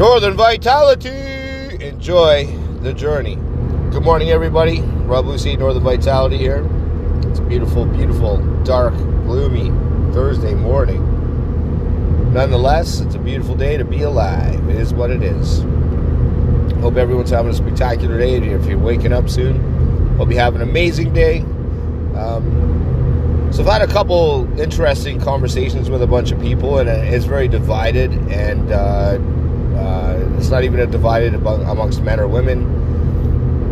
Northern 0.00 0.34
Vitality. 0.34 1.10
Enjoy 1.84 2.46
the 2.80 2.94
journey. 2.94 3.34
Good 3.90 4.02
morning, 4.02 4.30
everybody. 4.30 4.80
Rob 4.80 5.26
Lucy, 5.26 5.54
Northern 5.58 5.82
Vitality 5.82 6.38
here. 6.38 6.66
It's 7.24 7.38
a 7.38 7.42
beautiful, 7.42 7.84
beautiful, 7.84 8.38
dark, 8.64 8.94
gloomy 8.94 9.68
Thursday 10.14 10.54
morning. 10.54 11.02
Nonetheless, 12.32 13.00
it's 13.00 13.14
a 13.14 13.18
beautiful 13.18 13.54
day 13.54 13.76
to 13.76 13.84
be 13.84 14.00
alive. 14.00 14.66
It 14.70 14.76
is 14.76 14.94
what 14.94 15.10
it 15.10 15.22
is. 15.22 15.58
Hope 16.80 16.96
everyone's 16.96 17.28
having 17.28 17.50
a 17.50 17.54
spectacular 17.54 18.16
day. 18.16 18.36
If 18.36 18.64
you're 18.64 18.78
waking 18.78 19.12
up 19.12 19.28
soon, 19.28 20.16
hope 20.16 20.30
you 20.30 20.38
have 20.38 20.54
an 20.54 20.62
amazing 20.62 21.12
day. 21.12 21.40
Um, 22.16 23.50
so 23.52 23.62
I've 23.62 23.68
had 23.68 23.82
a 23.82 23.92
couple 23.92 24.48
interesting 24.58 25.20
conversations 25.20 25.90
with 25.90 26.00
a 26.02 26.06
bunch 26.06 26.32
of 26.32 26.40
people, 26.40 26.78
and 26.78 26.88
it's 26.88 27.26
very 27.26 27.48
divided. 27.48 28.12
And 28.30 28.72
uh, 28.72 28.76
uh, 28.76 29.18
it's 30.40 30.48
not 30.48 30.64
even 30.64 30.80
a 30.80 30.86
divided 30.86 31.34
amongst 31.34 32.00
men 32.00 32.18
or 32.18 32.26
women 32.26 32.64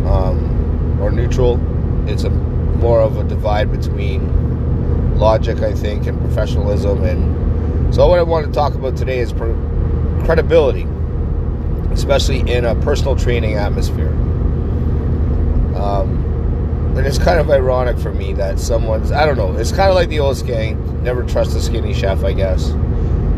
um, 0.07 1.01
or 1.01 1.09
neutral. 1.09 1.59
It's 2.07 2.23
a 2.23 2.29
more 2.29 3.01
of 3.01 3.17
a 3.17 3.23
divide 3.23 3.71
between 3.71 5.17
logic, 5.17 5.61
I 5.61 5.73
think, 5.73 6.05
and 6.05 6.19
professionalism. 6.19 7.03
And 7.03 7.93
so, 7.93 8.07
what 8.07 8.19
I 8.19 8.23
want 8.23 8.45
to 8.45 8.51
talk 8.51 8.75
about 8.75 8.95
today 8.95 9.17
is 9.17 9.31
credibility, 9.31 10.87
especially 11.91 12.41
in 12.41 12.65
a 12.65 12.75
personal 12.75 13.15
training 13.15 13.55
atmosphere. 13.55 14.09
Um, 15.75 16.23
and 16.95 17.07
it's 17.07 17.17
kind 17.17 17.39
of 17.39 17.49
ironic 17.49 17.97
for 17.97 18.13
me 18.13 18.33
that 18.33 18.59
someone's, 18.59 19.11
I 19.11 19.25
don't 19.25 19.37
know, 19.37 19.57
it's 19.57 19.71
kind 19.71 19.89
of 19.89 19.95
like 19.95 20.09
the 20.09 20.19
old 20.19 20.37
saying 20.37 21.03
never 21.03 21.23
trust 21.23 21.55
a 21.55 21.61
skinny 21.61 21.95
chef, 21.95 22.23
I 22.23 22.33
guess. 22.33 22.69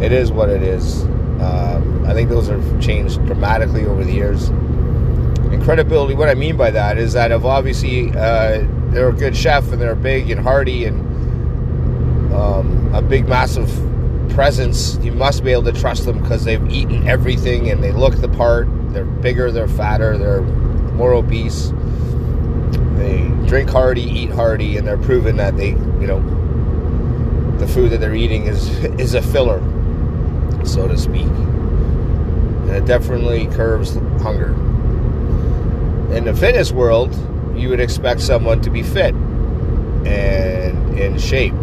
It 0.02 0.12
is 0.12 0.34
what 0.34 0.50
it 0.50 0.64
is. 0.64 1.06
Um, 1.42 2.06
I 2.06 2.14
think 2.14 2.30
those 2.30 2.48
have 2.48 2.82
changed 2.82 3.26
dramatically 3.26 3.86
over 3.86 4.04
the 4.04 4.14
years. 4.14 4.50
And 4.50 5.62
credibility, 5.64 6.14
what 6.14 6.30
I 6.30 6.36
mean 6.36 6.56
by 6.56 6.70
that 6.72 6.98
is 6.98 7.14
that 7.14 7.32
if 7.32 7.44
obviously 7.44 8.12
uh, 8.12 8.64
they're 8.90 9.10
a 9.10 9.14
good 9.14 9.36
chef 9.36 9.72
and 9.72 9.82
they're 9.82 9.96
big 9.96 10.30
and 10.30 10.40
hearty 10.40 10.86
and 10.86 11.00
um, 12.34 12.94
a 12.94 13.02
big, 13.02 13.28
massive 13.28 13.70
presence, 14.30 14.98
you 14.98 15.12
must 15.12 15.44
be 15.44 15.52
able 15.52 15.64
to 15.64 15.74
trust 15.74 16.06
them 16.06 16.22
because 16.22 16.44
they've 16.44 16.66
eaten 16.70 17.08
everything 17.08 17.72
and 17.72 17.84
they 17.84 17.92
look 17.92 18.16
the 18.18 18.30
part. 18.30 18.68
They're 18.94 19.04
bigger, 19.04 19.52
they're 19.52 19.68
fatter, 19.68 20.18
they're 20.18 20.42
more 20.42 21.14
obese. 21.14 21.74
They 22.98 23.28
drink 23.48 23.70
hearty, 23.70 24.04
eat 24.04 24.30
hearty, 24.30 24.78
and 24.78 24.88
they're 24.88 24.98
proven 24.98 25.38
that 25.38 25.58
they, 25.58 25.70
you 25.70 26.08
know, 26.08 26.22
the 27.58 27.68
food 27.68 27.90
that 27.92 28.00
they're 28.00 28.16
eating 28.16 28.46
is 28.46 28.70
is 29.00 29.16
a 29.16 29.22
filler 29.22 29.60
so 30.68 30.88
to 30.88 30.98
speak. 30.98 31.26
And 31.26 32.72
it 32.72 32.86
definitely 32.86 33.48
curbs 33.48 33.96
hunger. 34.22 34.54
In 36.16 36.26
the 36.26 36.36
fitness 36.36 36.72
world, 36.72 37.16
you 37.56 37.70
would 37.70 37.80
expect 37.80 38.22
someone 38.22 38.62
to 38.62 38.70
be 38.70 38.84
fit 38.84 39.14
and 40.06 41.00
in 41.00 41.18
shape. 41.18 41.54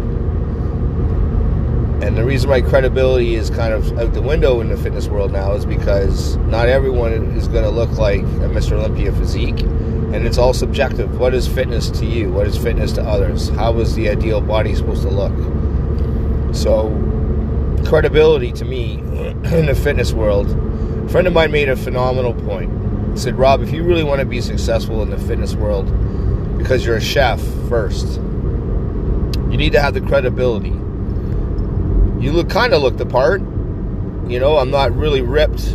And 2.01 2.17
the 2.17 2.23
reason 2.23 2.49
my 2.49 2.61
credibility 2.61 3.35
is 3.35 3.49
kind 3.49 3.73
of 3.73 3.99
out 3.99 4.13
the 4.13 4.21
window 4.21 4.61
in 4.61 4.69
the 4.69 4.77
fitness 4.77 5.07
world 5.07 5.31
now 5.33 5.53
is 5.53 5.65
because 5.65 6.37
not 6.37 6.69
everyone 6.69 7.11
is 7.37 7.47
going 7.47 7.63
to 7.63 7.69
look 7.69 7.91
like 7.97 8.21
a 8.21 8.49
Mr. 8.49 8.71
Olympia 8.73 9.11
physique. 9.11 9.59
And 9.59 10.25
it's 10.25 10.37
all 10.37 10.53
subjective. 10.53 11.19
What 11.19 11.33
is 11.33 11.47
fitness 11.47 11.89
to 11.91 12.05
you? 12.05 12.31
What 12.31 12.47
is 12.47 12.57
fitness 12.57 12.93
to 12.93 13.03
others? 13.03 13.49
How 13.49 13.77
is 13.79 13.93
the 13.95 14.09
ideal 14.09 14.41
body 14.41 14.73
supposed 14.73 15.03
to 15.03 15.09
look? 15.09 15.35
So, 16.55 16.87
credibility 17.87 18.51
to 18.53 18.65
me 18.65 18.93
in 18.99 19.65
the 19.65 19.75
fitness 19.75 20.13
world. 20.13 20.49
A 21.05 21.09
friend 21.09 21.27
of 21.27 21.33
mine 21.33 21.51
made 21.51 21.69
a 21.69 21.75
phenomenal 21.75 22.33
point. 22.33 22.71
He 23.13 23.17
said, 23.17 23.37
Rob, 23.37 23.61
if 23.61 23.71
you 23.71 23.83
really 23.83 24.03
want 24.03 24.19
to 24.19 24.25
be 24.25 24.41
successful 24.41 25.01
in 25.01 25.09
the 25.09 25.17
fitness 25.17 25.55
world, 25.55 25.87
because 26.57 26.85
you're 26.85 26.97
a 26.97 27.01
chef 27.01 27.41
first, 27.67 28.17
you 28.17 29.57
need 29.57 29.71
to 29.71 29.81
have 29.81 29.93
the 29.93 30.01
credibility. 30.01 30.69
You 32.23 32.31
look 32.33 32.49
kind 32.49 32.73
of 32.73 32.81
look 32.81 32.97
the 32.97 33.05
part. 33.05 33.41
You 34.29 34.39
know, 34.39 34.57
I'm 34.57 34.69
not 34.69 34.95
really 34.95 35.21
ripped. 35.21 35.67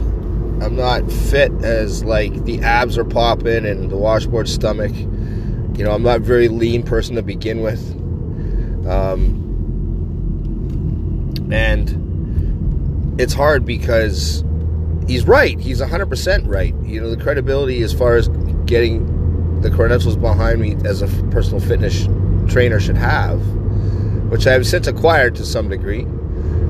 I'm 0.62 0.76
not 0.76 1.10
fit 1.10 1.52
as 1.64 2.04
like 2.04 2.44
the 2.44 2.60
abs 2.60 2.96
are 2.96 3.04
popping 3.04 3.66
and 3.66 3.90
the 3.90 3.96
washboard 3.96 4.48
stomach. 4.48 4.92
You 4.94 5.84
know, 5.84 5.90
I'm 5.90 6.02
not 6.02 6.20
very 6.20 6.48
lean 6.48 6.84
person 6.84 7.16
to 7.16 7.22
begin 7.22 7.60
with. 7.60 7.80
Um, 8.86 9.43
and 11.52 13.20
it's 13.20 13.34
hard 13.34 13.64
because 13.64 14.44
he's 15.06 15.26
right. 15.26 15.58
He's 15.58 15.80
100% 15.80 16.48
right. 16.48 16.74
You 16.82 17.00
know, 17.00 17.10
the 17.10 17.22
credibility 17.22 17.82
as 17.82 17.92
far 17.92 18.16
as 18.16 18.28
getting 18.66 19.60
the 19.60 19.70
credentials 19.70 20.16
behind 20.16 20.60
me 20.60 20.76
as 20.84 21.02
a 21.02 21.06
personal 21.30 21.60
fitness 21.60 22.08
trainer 22.48 22.80
should 22.80 22.96
have, 22.96 23.40
which 24.30 24.46
I 24.46 24.52
have 24.52 24.66
since 24.66 24.86
acquired 24.86 25.34
to 25.36 25.44
some 25.44 25.68
degree. 25.68 26.06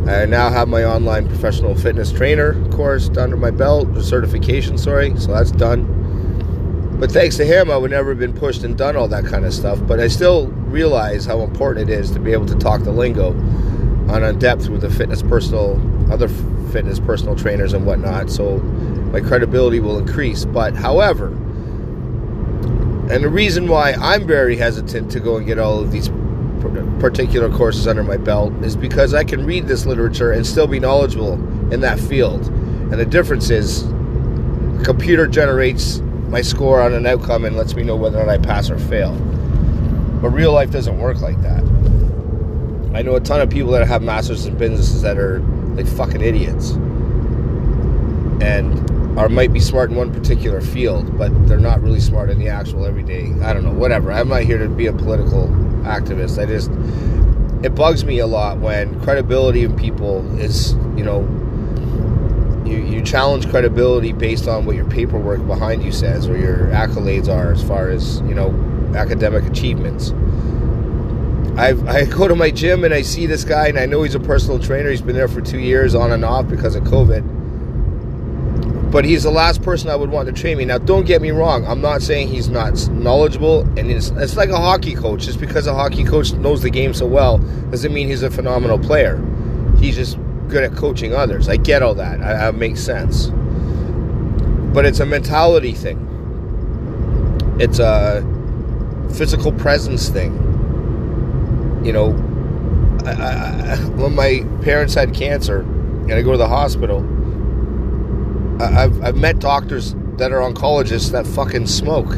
I 0.07 0.27
now 0.27 0.51
have 0.51 0.69
my 0.69 0.85
online 0.85 1.27
professional 1.27 1.75
fitness 1.75 2.13
trainer 2.13 2.53
course 2.71 3.09
under 3.17 3.37
my 3.37 3.51
belt, 3.51 4.03
certification, 4.03 4.77
sorry, 4.77 5.19
so 5.19 5.33
that's 5.33 5.51
done. 5.51 6.99
But 7.01 7.11
thanks 7.11 7.37
to 7.39 7.45
him, 7.45 7.71
I 7.71 7.77
would 7.77 7.91
never 7.91 8.11
have 8.11 8.19
been 8.19 8.35
pushed 8.35 8.65
and 8.65 8.77
done 8.77 8.97
all 8.97 9.09
that 9.09 9.25
kind 9.25 9.45
of 9.45 9.55
stuff. 9.55 9.81
But 9.87 10.01
I 10.01 10.09
still 10.09 10.49
realize 10.49 11.25
how 11.25 11.41
important 11.41 11.89
it 11.89 11.99
is 11.99 12.11
to 12.13 12.21
be 12.21 12.33
able 12.33 12.47
to 12.47 12.55
talk 12.57 12.83
the 12.83 12.93
lingo 12.93 13.33
on 14.09 14.23
a 14.23 14.33
depth 14.33 14.69
with 14.69 14.83
the 14.83 14.91
fitness 14.91 15.23
personal, 15.23 15.81
other 16.13 16.29
fitness 16.73 17.01
personal 17.01 17.37
trainers 17.37 17.73
and 17.73 17.87
whatnot. 17.87 18.31
So 18.31 18.59
my 18.59 19.21
credibility 19.21 19.81
will 19.81 19.99
increase. 19.99 20.45
But 20.45 20.75
however, 20.75 21.29
and 23.11 23.23
the 23.23 23.29
reason 23.29 23.69
why 23.69 23.93
I'm 23.93 24.27
very 24.27 24.57
hesitant 24.57 25.11
to 25.13 25.21
go 25.21 25.37
and 25.37 25.47
get 25.47 25.59
all 25.59 25.79
of 25.79 25.93
these 25.93 26.09
particular 26.99 27.55
courses 27.55 27.87
under 27.87 28.03
my 28.03 28.17
belt 28.17 28.53
is 28.63 28.77
because 28.77 29.13
I 29.13 29.25
can 29.25 29.45
read 29.45 29.67
this 29.67 29.85
literature 29.85 30.33
and 30.33 30.47
still 30.47 30.67
be 30.67 30.81
knowledgeable 30.81 31.35
in 31.73 31.81
that 31.81 32.01
field. 32.01 32.47
And 32.49 32.95
the 32.95 33.05
difference 33.05 33.51
is, 33.51 33.87
the 33.87 34.83
computer 34.85 35.27
generates 35.27 35.99
my 36.29 36.41
score 36.41 36.81
on 36.81 36.95
an 36.95 37.07
outcome 37.07 37.45
and 37.45 37.57
lets 37.57 37.75
me 37.75 37.83
know 37.83 37.97
whether 37.97 38.19
or 38.19 38.27
not 38.27 38.33
I 38.33 38.39
pass 38.39 38.71
or 38.71 38.79
fail. 38.79 39.13
But 40.23 40.31
real 40.31 40.53
life 40.53 40.71
doesn't 40.71 40.99
work 40.99 41.21
like 41.21 41.41
that. 41.43 41.63
I 42.95 43.03
know 43.03 43.17
a 43.17 43.21
ton 43.21 43.41
of 43.41 43.51
people 43.51 43.73
that 43.73 43.87
have 43.89 44.03
masters 44.03 44.47
in 44.47 44.57
businesses 44.57 45.03
that 45.03 45.19
are 45.19 45.41
like 45.75 45.87
fucking 45.87 46.21
idiots 46.21 46.71
and 48.41 49.19
are 49.19 49.29
might 49.29 49.53
be 49.53 49.61
smart 49.61 49.91
in 49.91 49.97
one 49.97 50.13
particular 50.13 50.61
field, 50.61 51.19
but 51.19 51.31
they're 51.49 51.59
not 51.59 51.83
really 51.83 52.01
smart 52.01 52.31
in 52.31 52.39
the 52.39 52.49
actual 52.49 52.87
everyday. 52.87 53.33
I 53.43 53.53
don't 53.53 53.65
know, 53.65 53.73
whatever. 53.73 54.13
I'm 54.13 54.29
not 54.29 54.43
here 54.43 54.59
to 54.59 54.69
be 54.69 54.87
a 54.87 54.93
political 54.93 55.49
activist. 55.83 56.41
I 56.41 56.47
just 56.47 56.71
it 57.65 57.75
bugs 57.75 58.05
me 58.05 58.19
a 58.19 58.27
lot 58.27 58.59
when 58.59 59.01
credibility 59.01 59.65
in 59.65 59.75
people 59.75 60.39
is, 60.39 60.75
you 60.97 61.03
know, 61.03 61.23
you, 62.67 62.77
you 62.77 63.03
challenge 63.03 63.49
credibility 63.49 64.13
based 64.13 64.47
on 64.47 64.67
what 64.67 64.77
your 64.77 64.89
paperwork 64.89 65.47
behind 65.47 65.83
you 65.83 65.91
says 65.91 66.29
or 66.29 66.37
your 66.37 66.69
accolades 66.69 67.29
are 67.29 67.53
as 67.53 67.63
far 67.63 67.89
as, 67.91 68.21
you 68.21 68.35
know, 68.35 68.51
academic 68.95 69.45
achievements. 69.45 70.13
I, 71.57 71.69
I 71.87 72.05
go 72.11 72.27
to 72.29 72.35
my 72.35 72.51
gym 72.51 72.85
and 72.85 72.93
I 72.93 73.03
see 73.03 73.27
this 73.27 73.45
guy, 73.45 73.69
and 73.69 73.79
I 73.79 73.87
know 73.87 74.03
he's 74.03 74.15
a 74.15 74.21
personal 74.21 74.59
trainer. 74.59 74.91
He's 74.91 75.03
been 75.03 75.17
there 75.17 75.29
for 75.29 75.41
two 75.41 75.61
years 75.61 75.95
on 75.95 76.13
and 76.13 76.25
off 76.25 76.49
because 76.49 76.75
of 76.75 76.85
COVID. 76.85 77.43
But 78.91 79.05
he's 79.05 79.25
the 79.25 79.31
last 79.31 79.63
person 79.63 79.91
I 79.91 79.97
would 79.97 80.11
want 80.11 80.27
to 80.29 80.33
train 80.33 80.57
me. 80.59 80.65
Now, 80.65 80.79
don't 80.79 81.05
get 81.05 81.21
me 81.21 81.33
wrong. 81.33 81.67
I'm 81.67 81.81
not 81.81 82.01
saying 82.01 82.29
he's 82.29 82.49
not 82.49 82.89
knowledgeable, 82.91 83.63
and 83.77 83.91
it's, 83.91 84.11
it's 84.11 84.37
like 84.37 84.51
a 84.51 84.57
hockey 84.57 84.95
coach. 84.95 85.25
Just 85.25 85.41
because 85.41 85.67
a 85.67 85.75
hockey 85.75 86.05
coach 86.05 86.33
knows 86.33 86.63
the 86.63 86.71
game 86.71 86.95
so 86.95 87.07
well 87.07 87.39
doesn't 87.71 87.93
mean 87.93 88.09
he's 88.09 88.23
a 88.23 88.31
phenomenal 88.31 88.79
player. 88.79 89.21
He's 89.79 89.97
just 89.97 90.17
good 90.49 90.63
at 90.63 90.77
coaching 90.77 91.13
others. 91.13 91.49
I 91.49 91.57
get 91.57 91.83
all 91.83 91.95
that. 91.97 92.21
I, 92.21 92.35
that 92.35 92.55
makes 92.55 92.81
sense. 92.81 93.31
But 94.73 94.85
it's 94.85 95.01
a 95.01 95.07
mentality 95.07 95.73
thing. 95.73 95.99
It's 97.59 97.81
a 97.81 98.23
physical 99.17 99.53
presence 99.53 100.09
thing 100.09 100.45
you 101.85 101.93
know, 101.93 102.11
I, 103.05 103.11
I, 103.13 103.77
when 103.97 104.15
my 104.15 104.45
parents 104.63 104.95
had 104.95 105.15
cancer 105.15 105.61
and 105.61 106.13
I 106.13 106.23
go 106.23 106.33
to 106.33 106.39
the 106.39 106.49
hospital, 106.49 107.01
I, 108.61 108.85
I've, 108.85 109.03
I've 109.03 109.17
met 109.17 109.39
doctors 109.39 109.95
that 110.17 110.33
are 110.33 110.41
oncologists 110.41 111.11
that 111.13 111.27
fucking 111.27 111.67
smoke. 111.67 112.15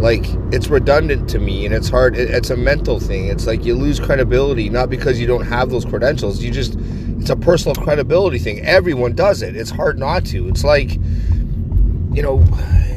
Like, 0.00 0.24
it's 0.52 0.68
redundant 0.68 1.28
to 1.30 1.38
me 1.38 1.66
and 1.66 1.74
it's 1.74 1.88
hard. 1.88 2.16
It, 2.16 2.30
it's 2.30 2.50
a 2.50 2.56
mental 2.56 2.98
thing. 2.98 3.28
It's 3.28 3.46
like 3.46 3.64
you 3.64 3.74
lose 3.74 4.00
credibility, 4.00 4.70
not 4.70 4.90
because 4.90 5.20
you 5.20 5.26
don't 5.26 5.44
have 5.44 5.70
those 5.70 5.84
credentials. 5.84 6.42
You 6.42 6.50
just, 6.50 6.76
it's 7.18 7.30
a 7.30 7.36
personal 7.36 7.74
credibility 7.74 8.38
thing. 8.38 8.60
Everyone 8.60 9.14
does 9.14 9.42
it. 9.42 9.54
It's 9.54 9.70
hard 9.70 9.98
not 9.98 10.24
to. 10.26 10.48
It's 10.48 10.64
like, 10.64 10.94
you 10.94 12.22
know, 12.22 12.42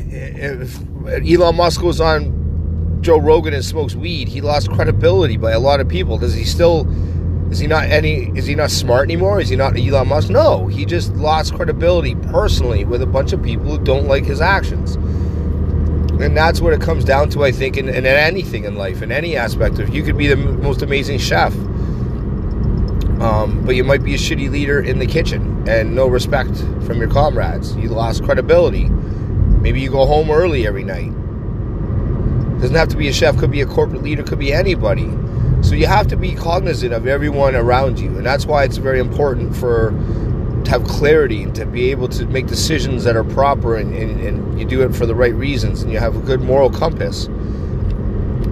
if 0.09 0.79
Elon 1.29 1.57
Musk 1.57 1.81
goes 1.81 1.99
on 1.99 2.32
Joe 3.03 3.19
Rogan 3.19 3.53
and 3.53 3.63
smokes 3.63 3.95
weed, 3.95 4.29
he 4.29 4.39
lost 4.39 4.71
credibility 4.71 5.35
by 5.35 5.51
a 5.51 5.59
lot 5.59 5.81
of 5.81 5.89
people. 5.89 6.17
Does 6.17 6.33
he 6.33 6.45
still 6.45 6.87
Is 7.51 7.59
he 7.59 7.67
not 7.67 7.83
any? 7.83 8.31
Is 8.35 8.47
he 8.47 8.55
not 8.55 8.71
smart 8.71 9.03
anymore? 9.03 9.39
Is 9.41 9.49
he 9.49 9.55
not 9.55 9.77
Elon 9.77 10.07
Musk? 10.07 10.29
No, 10.29 10.67
he 10.67 10.85
just 10.85 11.13
lost 11.15 11.53
credibility 11.53 12.15
personally 12.15 12.85
with 12.85 13.01
a 13.01 13.05
bunch 13.05 13.33
of 13.33 13.43
people 13.43 13.65
who 13.65 13.77
don't 13.83 14.07
like 14.07 14.25
his 14.25 14.41
actions. 14.41 14.95
And 16.21 16.35
that's 16.37 16.61
what 16.61 16.73
it 16.73 16.81
comes 16.81 17.03
down 17.03 17.29
to, 17.31 17.43
I 17.43 17.51
think, 17.51 17.75
in, 17.75 17.89
in 17.89 18.05
anything 18.05 18.63
in 18.63 18.75
life, 18.75 19.01
in 19.01 19.11
any 19.11 19.35
aspect 19.35 19.79
of. 19.79 19.93
You 19.93 20.01
could 20.03 20.17
be 20.17 20.27
the 20.27 20.37
most 20.37 20.81
amazing 20.81 21.19
chef, 21.19 21.53
um, 23.19 23.63
but 23.65 23.75
you 23.75 23.83
might 23.83 24.03
be 24.03 24.15
a 24.15 24.17
shitty 24.17 24.49
leader 24.49 24.79
in 24.81 24.99
the 24.99 25.05
kitchen 25.05 25.67
and 25.67 25.93
no 25.93 26.07
respect 26.07 26.55
from 26.85 26.99
your 26.99 27.09
comrades. 27.09 27.75
You 27.75 27.89
lost 27.89 28.23
credibility. 28.23 28.85
Maybe 28.85 29.81
you 29.81 29.91
go 29.91 30.05
home 30.05 30.31
early 30.31 30.65
every 30.65 30.83
night. 30.83 31.11
Doesn't 32.63 32.77
have 32.77 32.87
to 32.87 32.95
be 32.95 33.09
a 33.09 33.13
chef, 33.13 33.35
could 33.35 33.51
be 33.51 33.59
a 33.59 33.65
corporate 33.65 34.03
leader, 34.03 34.23
could 34.23 34.39
be 34.39 34.53
anybody. 34.53 35.11
So 35.63 35.75
you 35.75 35.85
have 35.85 36.07
to 36.07 36.15
be 36.15 36.33
cognizant 36.33 36.93
of 36.93 37.07
everyone 37.07 37.57
around 37.57 37.99
you, 37.99 38.07
and 38.15 38.25
that's 38.25 38.45
why 38.45 38.63
it's 38.63 38.77
very 38.77 38.99
important 38.99 39.53
for 39.53 39.91
to 40.63 40.71
have 40.71 40.85
clarity 40.85 41.43
and 41.43 41.53
to 41.55 41.65
be 41.65 41.91
able 41.91 42.07
to 42.07 42.25
make 42.27 42.47
decisions 42.47 43.03
that 43.03 43.17
are 43.17 43.25
proper 43.25 43.75
and, 43.75 43.93
and, 43.93 44.17
and 44.21 44.57
you 44.57 44.65
do 44.65 44.81
it 44.81 44.95
for 44.95 45.05
the 45.05 45.13
right 45.13 45.33
reasons 45.33 45.81
and 45.81 45.91
you 45.91 45.99
have 45.99 46.15
a 46.15 46.21
good 46.21 46.39
moral 46.39 46.69
compass. 46.69 47.27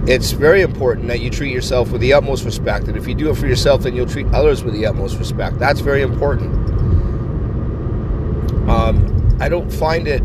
It's 0.06 0.32
very 0.32 0.60
important 0.60 1.08
that 1.08 1.20
you 1.20 1.30
treat 1.30 1.50
yourself 1.50 1.90
with 1.90 2.02
the 2.02 2.12
utmost 2.12 2.44
respect, 2.44 2.88
and 2.88 2.98
if 2.98 3.08
you 3.08 3.14
do 3.14 3.30
it 3.30 3.36
for 3.38 3.46
yourself, 3.46 3.84
then 3.84 3.96
you'll 3.96 4.04
treat 4.04 4.26
others 4.34 4.62
with 4.62 4.74
the 4.74 4.84
utmost 4.84 5.18
respect. 5.18 5.58
That's 5.58 5.80
very 5.80 6.02
important. 6.02 6.52
Um, 8.68 9.38
I 9.40 9.48
don't 9.48 9.72
find 9.72 10.06
it 10.06 10.20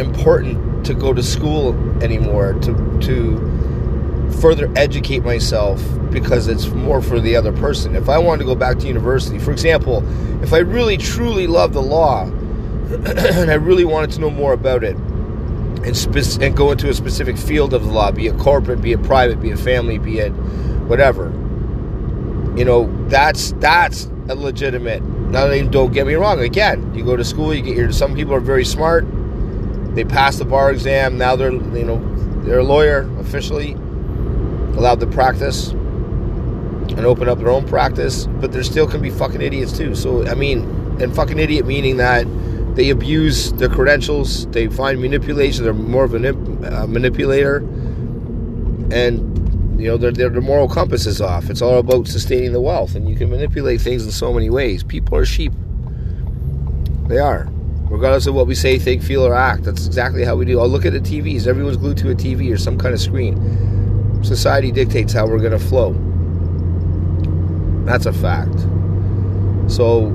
important 0.00 0.69
to 0.84 0.94
go 0.94 1.12
to 1.12 1.22
school 1.22 1.74
anymore 2.02 2.54
to 2.54 3.00
to 3.00 4.30
further 4.40 4.72
educate 4.76 5.24
myself 5.24 5.82
because 6.10 6.48
it's 6.48 6.68
more 6.68 7.02
for 7.02 7.20
the 7.20 7.36
other 7.36 7.52
person. 7.52 7.94
If 7.94 8.08
I 8.08 8.18
wanted 8.18 8.40
to 8.40 8.44
go 8.44 8.54
back 8.54 8.78
to 8.78 8.86
university, 8.86 9.38
for 9.38 9.52
example, 9.52 10.04
if 10.42 10.52
I 10.52 10.58
really 10.58 10.96
truly 10.96 11.46
love 11.46 11.72
the 11.72 11.82
law 11.82 12.24
and 12.90 13.50
I 13.50 13.54
really 13.54 13.84
wanted 13.84 14.12
to 14.12 14.20
know 14.20 14.30
more 14.30 14.52
about 14.52 14.84
it 14.84 14.96
and, 14.96 15.96
spe- 15.96 16.40
and 16.40 16.56
go 16.56 16.72
into 16.72 16.88
a 16.88 16.94
specific 16.94 17.36
field 17.36 17.74
of 17.74 17.84
the 17.84 17.90
law, 17.90 18.10
be 18.10 18.26
it 18.26 18.38
corporate, 18.38 18.80
be 18.80 18.92
it 18.92 19.02
private, 19.02 19.40
be 19.40 19.50
it 19.50 19.58
family, 19.58 19.98
be 19.98 20.18
it 20.18 20.30
whatever, 20.88 21.30
you 22.56 22.64
know, 22.64 22.90
that's 23.08 23.52
that's 23.52 24.10
a 24.28 24.34
legitimate. 24.34 25.02
Now, 25.02 25.46
don't 25.64 25.92
get 25.92 26.06
me 26.06 26.14
wrong. 26.14 26.40
Again, 26.40 26.92
you 26.94 27.04
go 27.04 27.16
to 27.16 27.24
school, 27.24 27.54
you 27.54 27.62
get 27.62 27.76
your. 27.76 27.92
Some 27.92 28.14
people 28.14 28.34
are 28.34 28.40
very 28.40 28.64
smart. 28.64 29.04
They 29.94 30.04
pass 30.04 30.38
the 30.38 30.44
bar 30.44 30.70
exam. 30.70 31.18
Now 31.18 31.36
they're 31.36 31.52
you 31.52 31.84
know 31.84 31.98
they're 32.44 32.60
a 32.60 32.64
lawyer 32.64 33.10
officially, 33.18 33.72
allowed 33.72 35.00
to 35.00 35.06
practice 35.06 35.70
and 35.70 37.00
open 37.00 37.28
up 37.28 37.38
their 37.38 37.50
own 37.50 37.66
practice. 37.66 38.26
But 38.26 38.52
there 38.52 38.62
still 38.62 38.86
can 38.86 39.02
be 39.02 39.10
fucking 39.10 39.42
idiots 39.42 39.76
too. 39.76 39.94
So 39.94 40.26
I 40.26 40.34
mean, 40.34 40.62
and 41.00 41.14
fucking 41.14 41.38
idiot 41.38 41.66
meaning 41.66 41.96
that 41.96 42.26
they 42.76 42.90
abuse 42.90 43.52
their 43.54 43.68
credentials. 43.68 44.46
They 44.48 44.68
find 44.68 45.00
manipulation. 45.00 45.64
They're 45.64 45.74
more 45.74 46.04
of 46.04 46.14
a 46.14 46.28
uh, 46.28 46.86
manipulator, 46.86 47.56
and 48.92 49.80
you 49.80 49.88
know 49.88 49.96
their, 49.96 50.12
their 50.12 50.30
moral 50.40 50.68
compass 50.68 51.04
is 51.04 51.20
off. 51.20 51.50
It's 51.50 51.62
all 51.62 51.78
about 51.78 52.06
sustaining 52.06 52.52
the 52.52 52.60
wealth, 52.60 52.94
and 52.94 53.08
you 53.08 53.16
can 53.16 53.28
manipulate 53.28 53.80
things 53.80 54.04
in 54.04 54.12
so 54.12 54.32
many 54.32 54.50
ways. 54.50 54.84
People 54.84 55.16
are 55.16 55.26
sheep. 55.26 55.52
They 57.08 57.18
are 57.18 57.50
regardless 57.90 58.26
of 58.28 58.34
what 58.34 58.46
we 58.46 58.54
say, 58.54 58.78
think, 58.78 59.02
feel, 59.02 59.26
or 59.26 59.34
act. 59.34 59.64
That's 59.64 59.86
exactly 59.86 60.24
how 60.24 60.36
we 60.36 60.44
do. 60.44 60.60
Oh, 60.60 60.66
look 60.66 60.86
at 60.86 60.92
the 60.92 61.00
TVs. 61.00 61.46
Everyone's 61.46 61.76
glued 61.76 61.98
to 61.98 62.10
a 62.10 62.14
TV 62.14 62.52
or 62.52 62.56
some 62.56 62.78
kind 62.78 62.94
of 62.94 63.00
screen. 63.00 64.22
Society 64.22 64.70
dictates 64.70 65.12
how 65.12 65.26
we're 65.26 65.40
going 65.40 65.50
to 65.52 65.58
flow. 65.58 65.92
That's 67.84 68.06
a 68.06 68.12
fact. 68.12 68.60
So, 69.66 70.10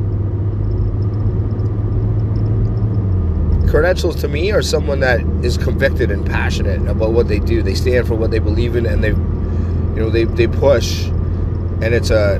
credentials 3.70 4.16
to 4.22 4.30
me 4.30 4.52
are 4.52 4.62
someone 4.62 5.02
that 5.02 5.20
is 5.44 5.58
convicted 5.58 6.12
and 6.12 6.26
passionate 6.26 6.88
about 6.88 7.12
what 7.12 7.28
they 7.28 7.40
do. 7.40 7.62
They 7.62 7.76
stand 7.76 8.08
for 8.08 8.16
what 8.16 8.32
they 8.32 8.40
believe 8.40 8.78
in, 8.78 8.86
and 8.86 9.04
they, 9.04 9.10
you 9.10 10.00
know, 10.02 10.10
they 10.10 10.24
they 10.24 10.48
push, 10.48 11.06
and 11.06 11.94
it's 11.94 12.10
a 12.10 12.40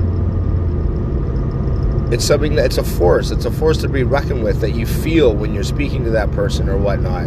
it's 2.12 2.24
something 2.24 2.54
that 2.54 2.66
it's 2.66 2.78
a 2.78 2.84
force. 2.84 3.30
It's 3.30 3.46
a 3.46 3.50
force 3.50 3.78
to 3.78 3.88
be 3.88 4.04
reckoned 4.04 4.44
with 4.44 4.60
that 4.60 4.72
you 4.72 4.86
feel 4.86 5.34
when 5.34 5.52
you're 5.52 5.64
speaking 5.64 6.04
to 6.04 6.10
that 6.10 6.30
person 6.32 6.68
or 6.68 6.76
whatnot. 6.76 7.24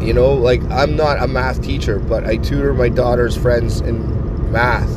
You 0.00 0.12
know, 0.14 0.32
like 0.32 0.62
I'm 0.70 0.96
not 0.96 1.22
a 1.22 1.26
math 1.26 1.60
teacher, 1.62 1.98
but 1.98 2.24
I 2.24 2.36
tutor 2.36 2.72
my 2.72 2.88
daughter's 2.88 3.36
friends 3.36 3.80
in 3.80 4.52
math 4.52 4.88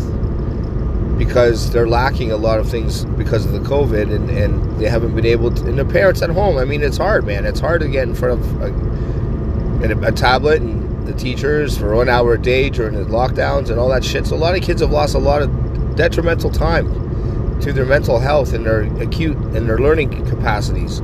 because 1.17 1.71
they're 1.71 1.87
lacking 1.87 2.31
a 2.31 2.37
lot 2.37 2.59
of 2.59 2.69
things 2.69 3.05
because 3.05 3.45
of 3.45 3.51
the 3.51 3.59
COVID 3.59 4.13
and, 4.13 4.29
and 4.29 4.79
they 4.79 4.87
haven't 4.87 5.15
been 5.15 5.25
able 5.25 5.51
to. 5.51 5.65
And 5.65 5.77
the 5.77 5.85
parents 5.85 6.21
at 6.21 6.29
home, 6.29 6.57
I 6.57 6.65
mean, 6.65 6.83
it's 6.83 6.97
hard, 6.97 7.25
man. 7.25 7.45
It's 7.45 7.59
hard 7.59 7.81
to 7.81 7.87
get 7.87 8.07
in 8.07 8.13
front 8.13 8.39
of 8.39 8.61
a, 8.61 10.07
a 10.07 10.11
tablet 10.11 10.61
and 10.61 11.07
the 11.07 11.13
teachers 11.13 11.77
for 11.77 11.95
one 11.95 12.09
hour 12.09 12.33
a 12.33 12.41
day 12.41 12.69
during 12.69 12.93
the 12.93 13.03
lockdowns 13.05 13.69
and 13.69 13.79
all 13.79 13.89
that 13.89 14.03
shit. 14.05 14.27
So 14.27 14.35
a 14.35 14.37
lot 14.37 14.55
of 14.55 14.61
kids 14.61 14.81
have 14.81 14.91
lost 14.91 15.15
a 15.15 15.19
lot 15.19 15.41
of 15.41 15.95
detrimental 15.95 16.49
time 16.49 17.02
to 17.63 17.73
their 17.73 17.85
mental 17.85 18.19
health 18.19 18.53
and 18.53 18.65
their 18.65 18.81
acute 19.01 19.37
and 19.37 19.67
their 19.67 19.77
learning 19.77 20.25
capacities, 20.27 20.99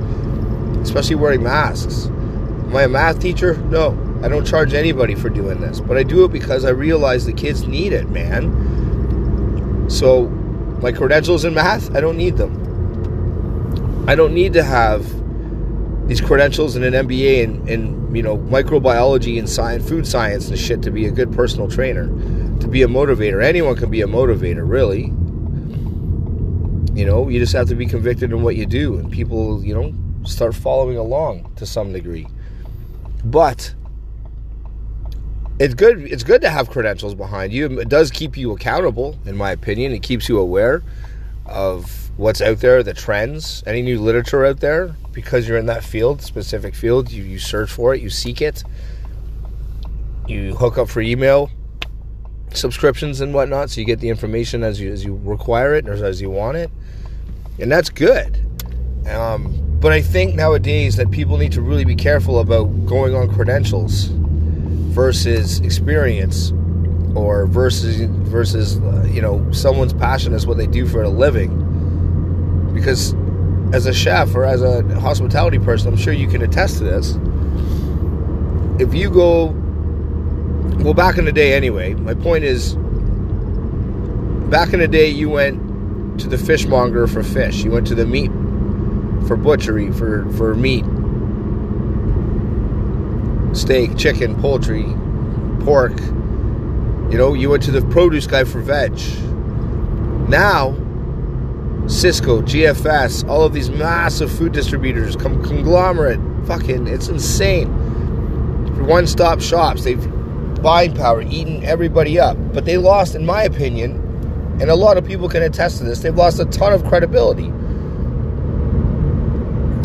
especially 0.82 1.16
wearing 1.16 1.44
masks. 1.44 2.06
Am 2.08 2.76
I 2.76 2.84
a 2.84 2.90
math 2.90 3.20
teacher? 3.20 3.58
No, 3.58 3.92
I 4.22 4.28
don't 4.28 4.46
charge 4.46 4.74
anybody 4.74 5.16
for 5.16 5.30
doing 5.30 5.62
this, 5.62 5.80
but 5.80 5.98
I 5.98 6.04
do 6.04 6.26
it 6.26 6.32
because 6.32 6.66
I 6.66 6.70
realize 6.70 7.26
the 7.26 7.34
kids 7.34 7.66
need 7.68 7.94
it, 7.94 8.10
man. 8.10 9.90
So, 9.90 10.28
my 10.82 10.92
credentials 10.92 11.46
in 11.46 11.54
math, 11.54 11.96
I 11.96 12.02
don't 12.02 12.18
need 12.18 12.38
them. 12.38 14.06
I 14.08 14.16
don't 14.16 14.34
need 14.34 14.54
to 14.54 14.64
have 14.64 15.08
these 16.08 16.20
credentials 16.20 16.76
in 16.76 16.84
an 16.84 16.94
MBA 17.08 17.44
and, 17.44 17.70
and 17.70 18.16
you 18.16 18.24
know 18.24 18.38
microbiology 18.38 19.38
and 19.38 19.48
science, 19.48 19.88
food 19.88 20.08
science 20.08 20.50
and 20.50 20.58
shit 20.58 20.82
to 20.82 20.92
be 20.92 21.06
a 21.06 21.12
good 21.12 21.32
personal 21.32 21.70
trainer, 21.70 22.08
to 22.60 22.68
be 22.68 22.82
a 22.82 22.88
motivator. 22.88 23.44
Anyone 23.44 23.76
can 23.76 23.90
be 23.90 24.02
a 24.02 24.08
motivator, 24.08 24.68
really. 24.68 25.14
You 27.00 27.06
know, 27.06 27.30
you 27.30 27.40
just 27.40 27.54
have 27.54 27.70
to 27.70 27.76
be 27.76 27.86
convicted 27.86 28.34
in 28.34 28.44
what 28.44 28.58
you 28.58 28.66
do, 28.66 29.00
and 29.00 29.10
people, 29.10 29.64
you 29.64 29.74
know, 29.74 29.94
start 30.26 30.54
following 30.54 30.98
along 30.98 31.50
to 31.56 31.66
some 31.66 31.94
degree. 31.94 32.28
But 33.24 33.74
it's 35.62 35.76
good. 35.76 36.02
It's 36.02 36.24
good 36.24 36.42
to 36.42 36.50
have 36.50 36.70
credentials 36.70 37.16
behind 37.16 37.54
you. 37.54 37.80
It 37.80 37.88
does 37.88 38.12
keep 38.12 38.36
you 38.36 38.52
accountable, 38.52 39.18
in 39.26 39.38
my 39.38 39.52
opinion. 39.52 39.94
It 39.94 40.04
keeps 40.04 40.28
you 40.28 40.40
aware 40.40 40.84
of 41.46 42.12
what's 42.18 42.42
out 42.42 42.58
there, 42.58 42.84
the 42.84 42.94
trends, 42.94 43.64
any 43.66 43.82
new 43.82 44.02
literature 44.02 44.46
out 44.46 44.60
there, 44.60 44.94
because 45.14 45.48
you're 45.48 45.58
in 45.58 45.68
that 45.68 45.86
field, 45.86 46.22
specific 46.22 46.76
field. 46.76 47.10
You, 47.14 47.24
you 47.24 47.40
search 47.40 47.72
for 47.72 47.96
it, 47.96 48.02
you 48.02 48.10
seek 48.10 48.42
it, 48.42 48.66
you 50.28 50.54
hook 50.54 50.78
up 50.78 50.90
for 50.90 51.00
email 51.00 51.50
subscriptions 52.54 53.22
and 53.22 53.34
whatnot, 53.34 53.70
so 53.70 53.82
you 53.82 53.86
get 53.86 54.00
the 54.00 54.10
information 54.10 54.64
as 54.64 54.80
you 54.80 54.92
as 54.92 55.04
you 55.04 55.20
require 55.24 55.76
it 55.76 55.88
or 55.88 55.94
as 56.06 56.22
you 56.22 56.30
want 56.30 56.58
it 56.58 56.72
and 57.60 57.72
that's 57.72 57.90
good. 57.90 58.38
Um, 59.08 59.56
but 59.80 59.92
I 59.92 60.02
think 60.02 60.36
nowadays 60.36 60.96
that 60.98 61.12
people 61.12 61.38
need 61.38 61.52
to 61.54 61.62
really 61.62 61.86
be 61.86 61.96
careful 61.96 62.40
about 62.40 62.66
going 62.86 63.16
on 63.16 63.34
credentials 63.34 64.10
versus 64.12 65.60
experience, 65.62 66.52
or 67.16 67.46
versus 67.46 68.02
versus 68.30 68.80
uh, 68.80 69.08
you 69.10 69.22
know 69.22 69.50
someone's 69.52 69.94
passion 69.94 70.34
is 70.34 70.46
what 70.46 70.58
they 70.58 70.68
do 70.68 70.88
for 70.88 71.04
a 71.04 71.10
living. 71.10 71.66
Because 72.74 73.14
as 73.74 73.86
a 73.86 73.94
chef 73.94 74.36
or 74.36 74.46
as 74.46 74.62
a 74.62 74.84
hospitality 75.00 75.60
person, 75.60 75.90
I'm 75.90 75.98
sure 75.98 76.14
you 76.14 76.28
can 76.28 76.42
attest 76.42 76.78
to 76.80 76.84
this. 76.84 77.18
If 78.82 78.94
you 78.94 79.10
go, 79.10 79.50
well, 80.78 80.94
back 80.94 81.18
in 81.18 81.26
the 81.26 81.32
day 81.32 81.54
anyway. 81.54 81.94
My 81.94 82.14
point 82.14 82.44
is, 82.44 82.76
back 84.50 84.74
in 84.74 84.80
the 84.80 84.88
day, 84.88 85.10
you 85.10 85.30
went 85.30 86.20
to 86.22 86.28
the 86.28 86.38
fishmonger 86.38 87.08
for 87.08 87.24
fish. 87.24 87.64
You 87.64 87.72
went 87.72 87.88
to 87.88 87.96
the 87.96 88.06
meat 88.06 88.32
for 89.28 89.36
butchery 89.36 89.92
for 89.92 90.30
for 90.34 90.56
meat, 90.56 90.86
steak, 93.56 93.98
chicken, 93.98 94.40
poultry, 94.42 94.86
pork. 95.66 96.00
You 97.12 97.18
know, 97.18 97.34
you 97.34 97.50
went 97.50 97.64
to 97.64 97.72
the 97.72 97.82
produce 97.88 98.28
guy 98.28 98.44
for 98.44 98.62
veg. 98.62 98.94
Now, 100.30 100.76
Sysco, 101.86 102.44
GFS, 102.44 103.28
all 103.28 103.44
of 103.44 103.54
these 103.54 103.72
massive 103.72 104.32
food 104.32 104.52
distributors, 104.52 105.16
conglomerate, 105.16 106.20
fucking, 106.46 106.86
it's 106.86 107.08
insane. 107.08 107.68
One 108.86 109.08
stop 109.08 109.42
shops, 109.42 109.86
they've 109.86 110.19
buying 110.62 110.96
power, 110.96 111.22
eating 111.22 111.66
everybody 111.66 112.20
up. 112.20 112.38
But 112.54 112.66
they 112.66 112.78
lost, 112.78 113.16
in 113.16 113.26
my 113.26 113.44
opinion, 113.44 114.06
and 114.62 114.70
a 114.70 114.76
lot 114.76 114.98
of 114.98 115.06
people 115.06 115.30
can 115.30 115.42
attest 115.42 115.78
to 115.78 115.86
this, 115.86 116.00
they've 116.00 116.16
lost 116.16 116.40
a 116.40 116.46
ton 116.46 116.74
of 116.74 116.84
credibility. 116.86 117.48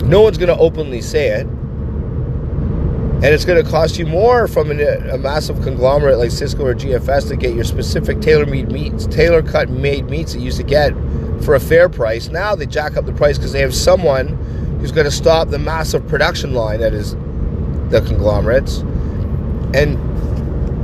No 0.05 0.21
one's 0.21 0.37
going 0.37 0.49
to 0.49 0.59
openly 0.59 1.01
say 1.01 1.29
it. 1.29 1.47
And 1.47 3.33
it's 3.33 3.45
going 3.45 3.63
to 3.65 3.71
cost 3.71 3.99
you 3.99 4.05
more 4.05 4.49
from 4.49 4.71
an, 4.71 4.81
a 5.09 5.17
massive 5.17 5.63
conglomerate 5.63 6.19
like 6.19 6.31
Sysco 6.31 6.61
or 6.61 6.75
GFS 6.75 7.29
to 7.29 7.37
get 7.37 7.55
your 7.55 7.65
specific 7.65 8.21
tailor-made 8.21 8.71
meats, 8.71 9.07
tailor-cut 9.07 9.71
made 9.71 10.11
meats 10.11 10.35
that 10.35 10.41
you 10.41 10.47
used 10.47 10.59
to 10.59 10.65
get 10.65 10.93
for 11.43 11.55
a 11.55 11.61
fair 11.61 11.89
price. 11.89 12.29
Now 12.29 12.55
they 12.55 12.67
jack 12.67 12.97
up 12.97 13.07
the 13.07 13.13
price 13.13 13.39
because 13.39 13.53
they 13.53 13.61
have 13.61 13.75
someone 13.75 14.29
who's 14.79 14.93
going 14.93 15.07
to 15.07 15.11
stop 15.11 15.49
the 15.49 15.59
massive 15.59 16.07
production 16.09 16.53
line 16.53 16.81
that 16.81 16.93
is 16.93 17.15
the 17.91 18.03
conglomerates. 18.07 18.79
And 19.73 19.99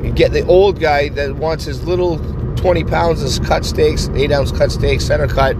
you 0.02 0.12
get 0.12 0.32
the 0.32 0.46
old 0.46 0.80
guy 0.80 1.08
that 1.10 1.36
wants 1.36 1.64
his 1.64 1.84
little 1.84 2.18
20 2.56 2.84
pounds 2.84 3.22
of 3.22 3.46
cut 3.46 3.64
steaks, 3.64 4.08
8 4.08 4.32
ounce 4.32 4.52
cut 4.52 4.72
steaks, 4.72 5.04
center 5.04 5.26
cut, 5.26 5.56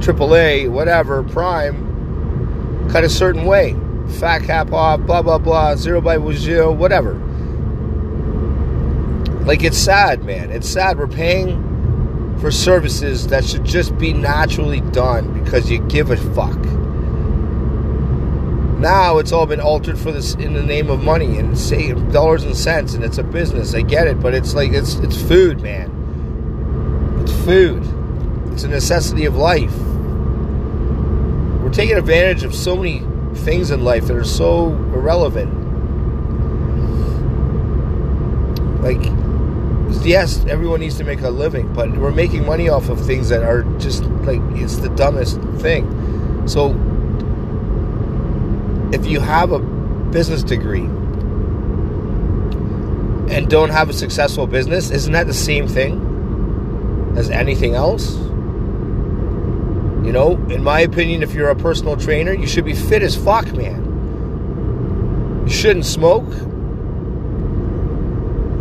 AAA, 0.00 0.70
whatever, 0.70 1.22
prime, 1.24 2.88
cut 2.90 3.04
a 3.04 3.08
certain 3.08 3.44
way. 3.44 3.76
Fat 4.18 4.42
cap 4.44 4.72
off, 4.72 5.00
blah, 5.00 5.22
blah, 5.22 5.38
blah, 5.38 5.76
zero 5.76 6.00
by 6.00 6.18
zero, 6.32 6.72
whatever. 6.72 7.14
Like, 9.44 9.62
it's 9.62 9.78
sad, 9.78 10.24
man. 10.24 10.50
It's 10.50 10.68
sad. 10.68 10.98
We're 10.98 11.06
paying 11.06 12.36
for 12.38 12.50
services 12.50 13.26
that 13.28 13.44
should 13.44 13.64
just 13.64 13.96
be 13.98 14.12
naturally 14.12 14.80
done 14.80 15.42
because 15.42 15.70
you 15.70 15.78
give 15.88 16.10
a 16.10 16.16
fuck. 16.34 16.77
Now 18.78 19.18
it's 19.18 19.32
all 19.32 19.44
been 19.44 19.60
altered 19.60 19.98
for 19.98 20.12
this 20.12 20.34
in 20.34 20.52
the 20.52 20.62
name 20.62 20.88
of 20.88 21.02
money 21.02 21.38
and 21.38 21.58
say 21.58 21.92
dollars 22.12 22.44
and 22.44 22.56
cents, 22.56 22.94
and 22.94 23.02
it's 23.02 23.18
a 23.18 23.24
business. 23.24 23.74
I 23.74 23.82
get 23.82 24.06
it, 24.06 24.20
but 24.20 24.34
it's 24.34 24.54
like 24.54 24.72
it's 24.72 24.94
it's 24.96 25.20
food, 25.20 25.60
man. 25.60 25.90
It's 27.22 27.32
food. 27.44 27.82
It's 28.52 28.62
a 28.62 28.68
necessity 28.68 29.24
of 29.24 29.36
life. 29.36 29.76
We're 31.60 31.72
taking 31.72 31.96
advantage 31.96 32.44
of 32.44 32.54
so 32.54 32.76
many 32.76 33.02
things 33.40 33.72
in 33.72 33.82
life 33.82 34.06
that 34.06 34.16
are 34.16 34.24
so 34.24 34.68
irrelevant. 34.68 35.52
Like, 38.80 39.02
yes, 40.06 40.44
everyone 40.46 40.78
needs 40.80 40.96
to 40.98 41.04
make 41.04 41.22
a 41.22 41.30
living, 41.30 41.72
but 41.72 41.90
we're 41.96 42.12
making 42.12 42.46
money 42.46 42.68
off 42.68 42.88
of 42.90 43.04
things 43.04 43.28
that 43.30 43.42
are 43.42 43.64
just 43.80 44.04
like 44.22 44.40
it's 44.52 44.76
the 44.76 44.88
dumbest 44.90 45.40
thing. 45.58 46.46
So 46.46 46.74
if 48.92 49.06
you 49.06 49.20
have 49.20 49.52
a 49.52 49.58
business 49.58 50.42
degree 50.42 50.86
and 53.34 53.48
don't 53.48 53.70
have 53.70 53.90
a 53.90 53.92
successful 53.92 54.46
business, 54.46 54.90
isn't 54.90 55.12
that 55.12 55.26
the 55.26 55.34
same 55.34 55.68
thing 55.68 57.14
as 57.16 57.28
anything 57.30 57.74
else? 57.74 58.16
You 60.04 60.12
know, 60.12 60.36
in 60.48 60.64
my 60.64 60.80
opinion, 60.80 61.22
if 61.22 61.34
you're 61.34 61.50
a 61.50 61.56
personal 61.56 61.96
trainer, 61.96 62.32
you 62.32 62.46
should 62.46 62.64
be 62.64 62.74
fit 62.74 63.02
as 63.02 63.14
fuck, 63.14 63.52
man. 63.52 65.44
You 65.46 65.52
shouldn't 65.52 65.84
smoke. 65.84 66.32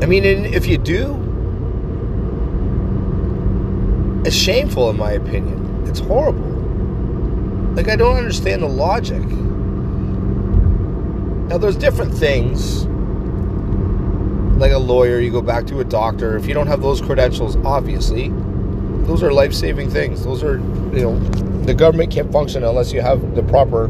I 0.01 0.05
mean, 0.05 0.25
if 0.25 0.67
you 0.67 0.77
do, 0.77 1.23
it's 4.25 4.35
shameful, 4.35 4.89
in 4.89 4.97
my 4.97 5.13
opinion. 5.13 5.85
It's 5.87 5.99
horrible. 5.99 6.41
Like, 7.75 7.87
I 7.87 7.95
don't 7.95 8.17
understand 8.17 8.61
the 8.61 8.67
logic. 8.67 9.23
Now, 11.47 11.57
there's 11.57 11.77
different 11.77 12.13
things. 12.13 12.85
Like 14.57 14.71
a 14.71 14.77
lawyer, 14.77 15.19
you 15.19 15.31
go 15.31 15.41
back 15.41 15.65
to 15.67 15.79
a 15.79 15.83
doctor. 15.83 16.35
If 16.35 16.45
you 16.45 16.53
don't 16.53 16.67
have 16.67 16.81
those 16.81 16.99
credentials, 16.99 17.55
obviously, 17.57 18.29
those 19.05 19.23
are 19.23 19.31
life 19.31 19.53
saving 19.53 19.89
things. 19.89 20.25
Those 20.25 20.43
are, 20.43 20.57
you 20.57 21.01
know, 21.01 21.17
the 21.67 21.73
government 21.73 22.11
can't 22.11 22.31
function 22.31 22.63
unless 22.63 22.91
you 22.91 23.01
have 23.01 23.35
the 23.35 23.43
proper 23.43 23.89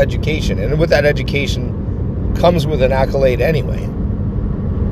education. 0.00 0.58
And 0.58 0.78
with 0.78 0.90
that 0.90 1.04
education 1.04 2.34
comes 2.36 2.66
with 2.66 2.82
an 2.82 2.92
accolade 2.92 3.40
anyway. 3.40 3.82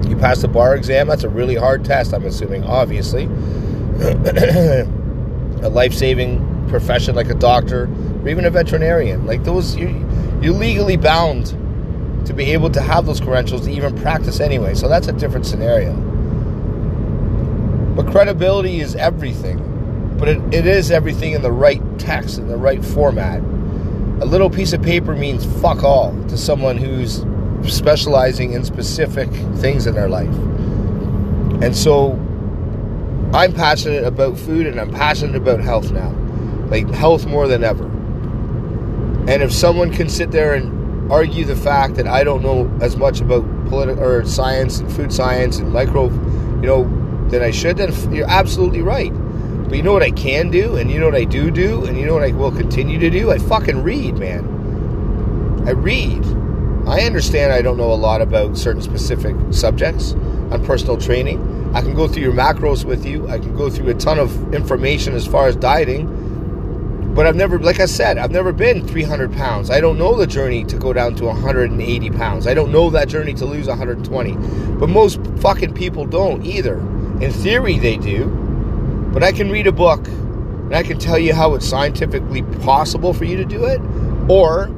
You 0.09 0.17
pass 0.17 0.43
the 0.43 0.49
bar 0.49 0.76
exam, 0.76 1.09
that's 1.09 1.25
a 1.25 1.29
really 1.29 1.55
hard 1.55 1.85
test, 1.85 2.12
I'm 2.12 2.26
assuming, 2.26 2.64
obviously. 2.64 3.25
a 4.02 5.69
life 5.71 5.95
saving 5.95 6.67
profession 6.69 7.14
like 7.14 7.29
a 7.29 7.35
doctor 7.35 7.88
or 8.23 8.29
even 8.29 8.45
a 8.45 8.50
veterinarian. 8.50 9.26
Like 9.26 9.45
those, 9.45 9.76
you, 9.76 9.88
you're 10.43 10.55
legally 10.55 10.97
bound 10.97 11.57
to 12.26 12.33
be 12.33 12.52
able 12.52 12.71
to 12.71 12.81
have 12.81 13.07
those 13.07 13.21
credentials 13.21 13.67
to 13.67 13.71
even 13.73 13.97
practice 14.00 14.41
anyway. 14.41 14.75
So 14.75 14.88
that's 14.88 15.09
a 15.09 15.12
different 15.12 15.47
scenario. 15.47 15.95
But 17.95 18.11
credibility 18.11 18.81
is 18.81 18.95
everything. 18.97 20.17
But 20.19 20.29
it, 20.29 20.55
it 20.55 20.67
is 20.67 20.91
everything 20.91 21.33
in 21.33 21.43
the 21.43 21.52
right 21.52 21.83
text, 21.99 22.38
in 22.38 22.49
the 22.49 22.57
right 22.57 22.85
format. 22.85 23.41
A 23.41 24.25
little 24.25 24.49
piece 24.49 24.73
of 24.73 24.83
paper 24.83 25.17
means 25.17 25.45
fuck 25.61 25.83
all 25.83 26.12
to 26.29 26.38
someone 26.38 26.79
who's 26.79 27.25
specializing 27.69 28.52
in 28.52 28.64
specific 28.64 29.29
things 29.57 29.87
in 29.87 29.95
their 29.95 30.09
life. 30.09 30.35
And 31.62 31.76
so 31.76 32.12
I'm 33.35 33.52
passionate 33.52 34.05
about 34.05 34.38
food 34.38 34.67
and 34.67 34.81
I'm 34.81 34.93
passionate 34.93 35.37
about 35.37 35.61
health 35.61 35.91
now. 35.91 36.11
Like 36.69 36.88
health 36.91 37.26
more 37.26 37.49
than 37.49 37.64
ever. 37.64 37.85
And 39.29 39.43
if 39.43 39.52
someone 39.52 39.93
can 39.93 40.09
sit 40.09 40.31
there 40.31 40.55
and 40.55 40.72
argue 41.12 41.45
the 41.45 41.54
fact 41.54 41.97
that 41.97 42.07
I 42.07 42.25
don't 42.25 42.42
know 42.42 42.71
as 42.81 42.97
much 42.97 43.21
about 43.21 43.45
political 43.69 44.02
or 44.02 44.25
science 44.25 44.78
and 44.78 44.90
food 44.90 45.12
science 45.12 45.59
and 45.59 45.71
micro, 45.71 46.04
you 46.04 46.66
know, 46.66 46.85
than 47.28 47.42
I 47.42 47.50
should, 47.50 47.76
then 47.76 47.92
you're 48.14 48.28
absolutely 48.31 48.81
right. 48.81 49.12
But 49.12 49.76
you 49.76 49.83
know 49.83 49.92
what 49.92 50.02
I 50.02 50.11
can 50.11 50.50
do, 50.50 50.76
and 50.76 50.90
you 50.90 50.99
know 50.99 51.07
what 51.07 51.14
I 51.14 51.25
do 51.25 51.50
do, 51.50 51.85
and 51.85 51.99
you 51.99 52.07
know 52.07 52.14
what 52.14 52.23
I 52.23 52.33
will 52.33 52.50
continue 52.50 52.99
to 52.99 53.11
do? 53.11 53.31
I 53.31 53.37
fucking 53.37 53.83
read, 53.83 54.16
man. 54.16 55.64
I 55.66 55.73
read. 55.73 56.25
I 56.88 57.02
understand 57.02 57.52
I 57.52 57.61
don't 57.61 57.76
know 57.76 57.92
a 57.92 57.95
lot 57.95 58.23
about 58.23 58.57
certain 58.57 58.83
specific 58.83 59.37
subjects 59.50 60.12
on 60.12 60.64
personal 60.64 60.97
training. 60.97 61.75
I 61.75 61.83
can 61.83 61.95
go 61.95 62.09
through 62.09 62.23
your 62.23 62.33
macros 62.33 62.85
with 62.85 63.04
you. 63.04 63.28
I 63.28 63.38
can 63.38 63.54
go 63.54 63.69
through 63.69 63.90
a 63.90 63.95
ton 63.95 64.19
of 64.19 64.54
information 64.54 65.14
as 65.14 65.26
far 65.26 65.47
as 65.47 65.57
dieting 65.57 66.22
but 67.14 67.26
I've 67.26 67.37
never, 67.37 67.59
like 67.59 67.78
I 67.78 67.85
said, 67.85 68.16
I've 68.16 68.31
never 68.31 68.52
been 68.52 68.87
300 68.87 69.33
pounds. 69.33 69.69
I 69.69 69.81
don't 69.81 69.99
know 69.99 70.16
the 70.16 70.26
journey 70.26 70.64
to 70.64 70.76
go 70.78 70.95
down 70.95 71.14
to 71.16 71.26
180 71.26 72.11
pounds. 72.11 72.47
I 72.47 72.54
don't 72.54 72.73
know 72.73 72.88
that 72.90 73.09
journey 73.09 73.35
to 73.35 73.45
lose 73.45 73.66
120. 73.66 74.33
But 74.78 74.88
most 74.88 75.21
fucking 75.38 75.75
people 75.75 76.07
don't 76.07 76.45
either. 76.47 76.78
In 77.21 77.31
theory, 77.31 77.78
they 77.78 77.99
do. 77.99 78.26
But 79.12 79.23
I 79.23 79.33
can 79.33 79.50
read 79.50 79.66
a 79.66 79.73
book 79.73 80.07
and 80.07 80.75
I 80.75 80.83
can 80.83 80.99
tell 80.99 81.19
you 81.19 81.35
how 81.35 81.54
it's 81.54 81.69
scientifically 81.69 82.42
possible 82.62 83.12
for 83.12 83.25
you 83.25 83.37
to 83.37 83.45
do 83.45 83.66
it. 83.66 83.81
Or 84.31 84.69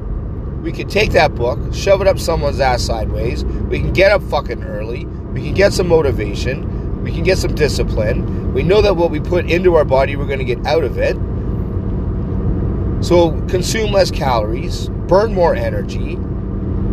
we 0.61 0.73
could 0.73 0.89
take 0.89 1.11
that 1.11 1.35
book, 1.35 1.73
shove 1.73 2.01
it 2.01 2.07
up 2.07 2.19
someone's 2.19 2.59
ass 2.59 2.83
sideways. 2.83 3.45
We 3.45 3.79
can 3.79 3.93
get 3.93 4.11
up 4.11 4.21
fucking 4.23 4.61
early. 4.61 5.05
We 5.05 5.41
can 5.41 5.53
get 5.53 5.71
some 5.71 5.87
motivation. 5.87 7.01
We 7.01 7.13
can 7.13 7.23
get 7.23 7.37
some 7.37 7.55
discipline. 7.55 8.53
We 8.53 8.63
know 8.63 8.81
that 8.81 8.97
what 8.97 9.09
we 9.09 9.21
put 9.21 9.49
into 9.49 9.75
our 9.75 9.85
body, 9.85 10.17
we're 10.17 10.27
going 10.27 10.39
to 10.39 10.45
get 10.45 10.65
out 10.65 10.83
of 10.83 10.97
it 10.97 11.15
so 13.05 13.39
consume 13.49 13.91
less 13.91 14.09
calories, 14.09 14.89
burn 14.89 15.31
more 15.31 15.53
energy. 15.53 16.17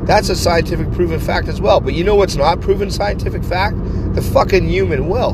That's 0.04 0.28
a 0.28 0.37
scientific 0.37 0.92
proven 0.92 1.19
fact 1.19 1.49
as 1.49 1.59
well. 1.59 1.81
But 1.81 1.95
you 1.95 2.04
know 2.04 2.16
what's 2.16 2.37
not 2.37 2.61
proven 2.61 2.90
scientific 2.90 3.42
fact? 3.42 3.78
The 4.14 4.21
fucking 4.21 4.69
human 4.69 5.09
will. 5.09 5.33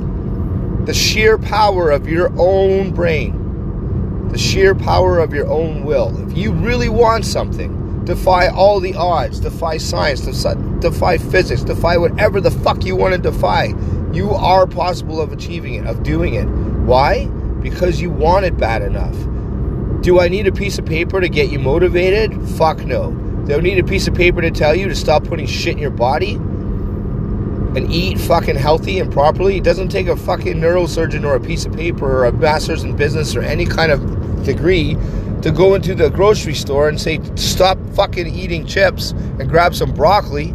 The 0.84 0.94
sheer 0.94 1.36
power 1.36 1.90
of 1.90 2.06
your 2.06 2.32
own 2.38 2.92
brain. 2.92 4.28
The 4.28 4.38
sheer 4.38 4.76
power 4.76 5.18
of 5.18 5.34
your 5.34 5.48
own 5.48 5.84
will. 5.84 6.16
If 6.30 6.38
you 6.38 6.52
really 6.52 6.88
want 6.88 7.24
something, 7.24 8.04
defy 8.04 8.46
all 8.46 8.78
the 8.78 8.94
odds, 8.94 9.40
defy 9.40 9.78
science, 9.78 10.20
defy 10.20 11.18
physics, 11.18 11.64
defy 11.64 11.96
whatever 11.96 12.40
the 12.40 12.52
fuck 12.52 12.84
you 12.84 12.94
want 12.94 13.14
to 13.14 13.20
defy. 13.20 13.74
You 14.12 14.30
are 14.30 14.68
possible 14.68 15.20
of 15.20 15.32
achieving 15.32 15.74
it, 15.74 15.88
of 15.88 16.04
doing 16.04 16.34
it. 16.34 16.44
Why? 16.44 17.26
Because 17.62 18.00
you 18.00 18.10
want 18.10 18.44
it 18.44 18.56
bad 18.56 18.82
enough. 18.82 19.16
Do 20.08 20.20
I 20.20 20.28
need 20.28 20.46
a 20.46 20.52
piece 20.52 20.78
of 20.78 20.86
paper 20.86 21.20
to 21.20 21.28
get 21.28 21.50
you 21.50 21.58
motivated? 21.58 22.32
Fuck 22.56 22.78
no. 22.86 23.10
Do 23.46 23.58
I 23.58 23.60
need 23.60 23.78
a 23.78 23.84
piece 23.84 24.08
of 24.08 24.14
paper 24.14 24.40
to 24.40 24.50
tell 24.50 24.74
you 24.74 24.88
to 24.88 24.94
stop 24.94 25.22
putting 25.24 25.44
shit 25.44 25.74
in 25.74 25.78
your 25.78 25.90
body 25.90 26.32
and 26.32 27.92
eat 27.92 28.18
fucking 28.18 28.56
healthy 28.56 29.00
and 29.00 29.12
properly? 29.12 29.58
It 29.58 29.64
doesn't 29.64 29.90
take 29.90 30.06
a 30.06 30.16
fucking 30.16 30.54
neurosurgeon 30.54 31.24
or 31.24 31.34
a 31.34 31.40
piece 31.40 31.66
of 31.66 31.74
paper 31.74 32.10
or 32.10 32.24
a 32.24 32.32
master's 32.32 32.84
in 32.84 32.96
business 32.96 33.36
or 33.36 33.42
any 33.42 33.66
kind 33.66 33.92
of 33.92 34.46
degree 34.46 34.96
to 35.42 35.50
go 35.50 35.74
into 35.74 35.94
the 35.94 36.08
grocery 36.08 36.54
store 36.54 36.88
and 36.88 36.98
say, 36.98 37.20
stop 37.34 37.76
fucking 37.94 38.34
eating 38.34 38.64
chips 38.64 39.10
and 39.10 39.46
grab 39.46 39.74
some 39.74 39.92
broccoli. 39.92 40.54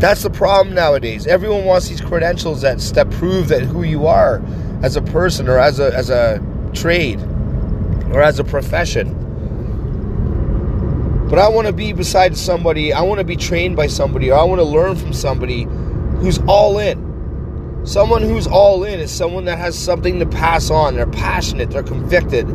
That's 0.00 0.24
the 0.24 0.30
problem 0.30 0.74
nowadays. 0.74 1.28
Everyone 1.28 1.64
wants 1.64 1.88
these 1.88 2.00
credentials 2.00 2.62
that, 2.62 2.80
that 2.96 3.08
prove 3.12 3.46
that 3.50 3.62
who 3.62 3.84
you 3.84 4.08
are 4.08 4.42
as 4.82 4.96
a 4.96 5.02
person 5.02 5.48
or 5.48 5.60
as 5.60 5.78
a 5.78 5.94
as 5.94 6.10
a 6.10 6.44
trade 6.72 7.20
or 8.12 8.22
as 8.22 8.38
a 8.38 8.44
profession. 8.44 9.18
But 11.28 11.38
I 11.38 11.48
want 11.48 11.66
to 11.66 11.72
be 11.72 11.92
beside 11.94 12.36
somebody, 12.36 12.92
I 12.92 13.00
want 13.02 13.18
to 13.18 13.24
be 13.24 13.36
trained 13.36 13.74
by 13.74 13.86
somebody, 13.86 14.30
or 14.30 14.38
I 14.38 14.44
want 14.44 14.60
to 14.60 14.64
learn 14.66 14.96
from 14.96 15.14
somebody 15.14 15.62
who's 16.20 16.38
all 16.46 16.78
in. 16.78 17.10
Someone 17.84 18.22
who's 18.22 18.46
all 18.46 18.84
in 18.84 19.00
is 19.00 19.10
someone 19.10 19.46
that 19.46 19.58
has 19.58 19.76
something 19.76 20.18
to 20.18 20.26
pass 20.26 20.70
on. 20.70 20.94
They're 20.94 21.06
passionate, 21.06 21.70
they're 21.70 21.82
convicted, 21.82 22.46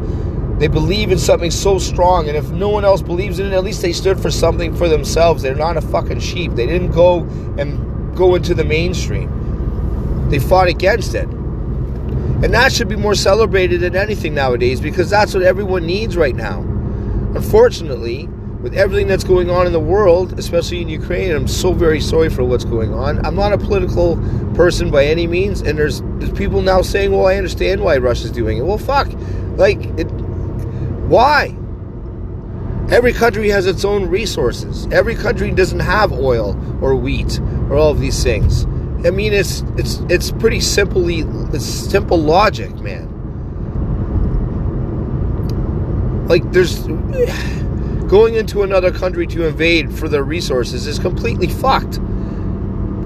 They 0.59 0.67
believe 0.67 1.11
in 1.11 1.19
something 1.19 1.51
so 1.51 1.77
strong, 1.77 2.27
and 2.27 2.35
if 2.35 2.49
no 2.49 2.69
one 2.69 2.83
else 2.83 3.03
believes 3.03 3.37
in 3.37 3.45
it, 3.47 3.53
at 3.53 3.63
least 3.63 3.83
they 3.83 3.93
stood 3.93 4.19
for 4.19 4.31
something 4.31 4.75
for 4.75 4.89
themselves. 4.89 5.43
They're 5.43 5.53
not 5.53 5.77
a 5.77 5.81
fucking 5.81 6.19
sheep. 6.19 6.53
They 6.53 6.65
didn't 6.65 6.91
go 6.91 7.19
and 7.59 8.15
go 8.15 8.33
into 8.33 8.55
the 8.55 8.63
mainstream. 8.63 10.29
They 10.29 10.39
fought 10.39 10.67
against 10.67 11.13
it. 11.13 11.27
And 12.43 12.53
that 12.53 12.71
should 12.71 12.87
be 12.87 12.95
more 12.95 13.15
celebrated 13.15 13.81
than 13.81 13.95
anything 13.95 14.35
nowadays 14.35 14.79
because 14.79 15.09
that's 15.09 15.33
what 15.33 15.43
everyone 15.43 15.85
needs 15.85 16.15
right 16.15 16.35
now. 16.35 16.61
Unfortunately, 17.35 18.27
with 18.61 18.75
everything 18.75 19.07
that's 19.07 19.23
going 19.23 19.49
on 19.49 19.65
in 19.65 19.73
the 19.73 19.79
world, 19.79 20.37
especially 20.37 20.81
in 20.81 20.89
Ukraine, 20.89 21.31
I'm 21.31 21.47
so 21.47 21.73
very 21.73 21.99
sorry 21.99 22.29
for 22.29 22.43
what's 22.43 22.65
going 22.65 22.93
on. 22.93 23.25
I'm 23.25 23.35
not 23.35 23.53
a 23.53 23.57
political 23.57 24.17
person 24.55 24.91
by 24.91 25.05
any 25.05 25.25
means, 25.25 25.61
and 25.61 25.77
there's 25.77 26.01
there's 26.19 26.31
people 26.31 26.61
now 26.61 26.81
saying, 26.81 27.11
"Well, 27.11 27.27
I 27.27 27.35
understand 27.35 27.81
why 27.81 27.97
Russia's 27.97 28.31
doing 28.31 28.57
it." 28.57 28.65
Well, 28.65 28.77
fuck, 28.77 29.07
like 29.55 29.83
it. 29.97 30.05
Why? 31.07 31.55
Every 32.89 33.13
country 33.13 33.49
has 33.49 33.67
its 33.67 33.83
own 33.83 34.07
resources. 34.07 34.87
Every 34.91 35.15
country 35.15 35.51
doesn't 35.51 35.81
have 35.81 36.11
oil 36.11 36.55
or 36.81 36.95
wheat 36.95 37.39
or 37.69 37.75
all 37.75 37.91
of 37.91 37.99
these 37.99 38.23
things. 38.23 38.65
I 39.07 39.09
mean, 39.09 39.31
it's 39.31 39.63
it's 39.77 40.01
it's 40.09 40.31
pretty 40.31 40.59
simply 40.59 41.19
it's 41.53 41.63
simple 41.63 42.17
logic, 42.17 42.75
man. 42.81 43.07
Like 46.27 46.51
there's 46.51 46.79
going 48.09 48.35
into 48.35 48.63
another 48.63 48.91
country 48.91 49.25
to 49.27 49.47
invade 49.47 49.93
for 49.93 50.09
their 50.09 50.23
resources 50.23 50.87
is 50.87 50.99
completely 50.99 51.47
fucked. 51.47 52.01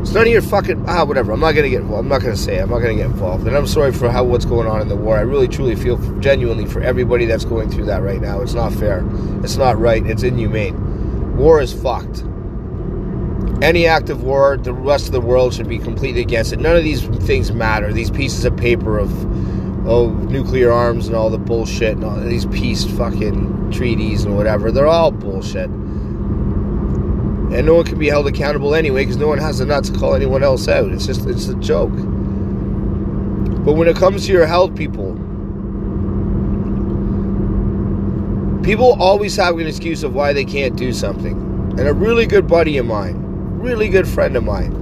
It's 0.02 0.12
none 0.12 0.26
of 0.26 0.34
your 0.34 0.42
fucking 0.42 0.86
ah 0.88 1.06
whatever. 1.06 1.34
I'm 1.34 1.40
not 1.40 1.52
gonna 1.52 1.70
get 1.70 1.82
involved. 1.82 2.06
I'm 2.06 2.10
not 2.10 2.22
gonna 2.22 2.36
say. 2.36 2.56
It. 2.56 2.64
I'm 2.64 2.72
not 2.72 2.80
gonna 2.80 2.96
get 2.96 3.06
involved. 3.06 3.46
And 3.46 3.56
I'm 3.56 3.68
sorry 3.68 3.94
for 3.94 4.10
how 4.10 4.24
what's 4.24 4.46
going 4.46 4.68
on 4.68 4.82
in 4.82 4.88
the 4.88 4.96
war. 4.96 5.20
I 5.20 5.22
really 5.22 5.48
truly 5.48 5.76
feel 5.76 5.98
genuinely 6.20 6.66
for 6.66 6.82
everybody 6.82 7.26
that's 7.26 7.46
going 7.46 7.70
through 7.70 7.86
that 7.86 8.02
right 8.02 8.20
now. 8.20 8.42
It's 8.42 8.56
not 8.56 8.74
fair. 8.74 9.08
It's 9.44 9.58
not 9.58 9.78
right. 9.78 10.04
It's 10.04 10.24
inhumane. 10.24 11.38
War 11.38 11.62
is 11.62 11.72
fucked. 11.72 12.24
Any 13.62 13.86
act 13.86 14.10
of 14.10 14.24
war, 14.24 14.58
the 14.58 14.74
rest 14.74 15.06
of 15.06 15.12
the 15.12 15.22
world 15.22 15.54
should 15.54 15.70
be 15.70 15.78
completely 15.78 16.22
against 16.22 16.52
it. 16.52 16.60
None 16.60 16.76
of 16.76 16.84
these 16.84 17.04
things 17.26 17.52
matter. 17.52 17.94
These 17.94 18.12
pieces 18.12 18.44
of 18.46 18.58
paper 18.58 18.98
of 18.98 19.12
oh 19.88 20.10
nuclear 20.30 20.72
arms 20.72 21.08
and 21.08 21.16
all 21.16 21.30
the 21.30 21.38
bullshit 21.38 21.94
and 21.94 22.04
all 22.04 22.20
these 22.20 22.46
peace 22.48 22.84
fucking 22.84 23.72
treaties 23.72 24.26
and 24.26 24.36
whatever. 24.36 24.72
They're 24.72 24.88
all 24.88 25.12
bullshit 25.12 25.70
and 27.54 27.66
no 27.66 27.76
one 27.76 27.86
can 27.86 28.00
be 28.00 28.08
held 28.08 28.28
accountable 28.28 28.74
anyway 28.74 29.04
because 29.04 29.18
no 29.18 29.28
one 29.28 29.38
has 29.38 29.58
the 29.58 29.66
nuts 29.66 29.90
to 29.90 30.00
call 30.00 30.16
anyone 30.16 30.42
else 30.42 30.70
out. 30.70 30.90
It's 30.92 31.06
just 31.06 31.26
it's 31.26 31.50
a 31.50 31.56
joke. 31.56 31.92
But 33.66 33.74
when 33.74 33.90
it 33.90 33.98
comes 33.98 34.26
to 34.26 34.32
your 34.32 34.46
health, 34.46 34.74
people, 34.74 35.16
people 38.64 38.96
always 39.02 39.36
have 39.36 39.58
an 39.60 39.68
excuse 39.68 40.02
of 40.04 40.16
why 40.16 40.32
they 40.32 40.46
can't 40.46 40.78
do 40.78 40.94
something. 40.94 41.34
And 41.78 41.82
a 41.82 41.94
really 41.94 42.26
good 42.26 42.48
buddy 42.48 42.78
of 42.78 42.86
mine, 42.86 43.31
really 43.62 43.90
good 43.90 44.08
friend 44.08 44.36
of 44.36 44.44
mine, 44.44 44.74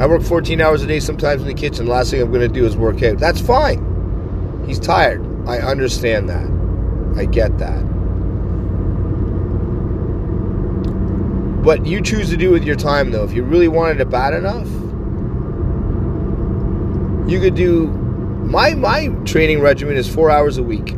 I 0.00 0.06
work 0.06 0.22
14 0.22 0.60
hours 0.60 0.82
a 0.82 0.86
day 0.86 1.00
sometimes 1.00 1.42
in 1.42 1.48
the 1.48 1.54
kitchen. 1.54 1.86
Last 1.86 2.10
thing 2.10 2.22
I'm 2.22 2.30
going 2.30 2.40
to 2.40 2.48
do 2.48 2.64
is 2.64 2.76
work 2.76 3.02
out. 3.02 3.18
That's 3.18 3.40
fine. 3.40 4.64
He's 4.66 4.78
tired. 4.78 5.22
I 5.46 5.58
understand 5.58 6.28
that. 6.28 6.46
I 7.18 7.26
get 7.26 7.58
that. 7.58 7.82
What 11.64 11.86
you 11.86 12.00
choose 12.00 12.30
to 12.30 12.36
do 12.36 12.50
with 12.50 12.64
your 12.64 12.76
time, 12.76 13.10
though, 13.10 13.24
if 13.24 13.32
you 13.32 13.42
really 13.42 13.68
wanted 13.68 14.00
it 14.00 14.10
bad 14.10 14.34
enough, 14.34 14.66
you 17.30 17.40
could 17.40 17.54
do. 17.54 17.88
My 18.44 18.74
my 18.74 19.08
training 19.24 19.60
regimen 19.60 19.96
is 19.96 20.12
four 20.12 20.30
hours 20.30 20.58
a 20.58 20.62
week. 20.62 20.94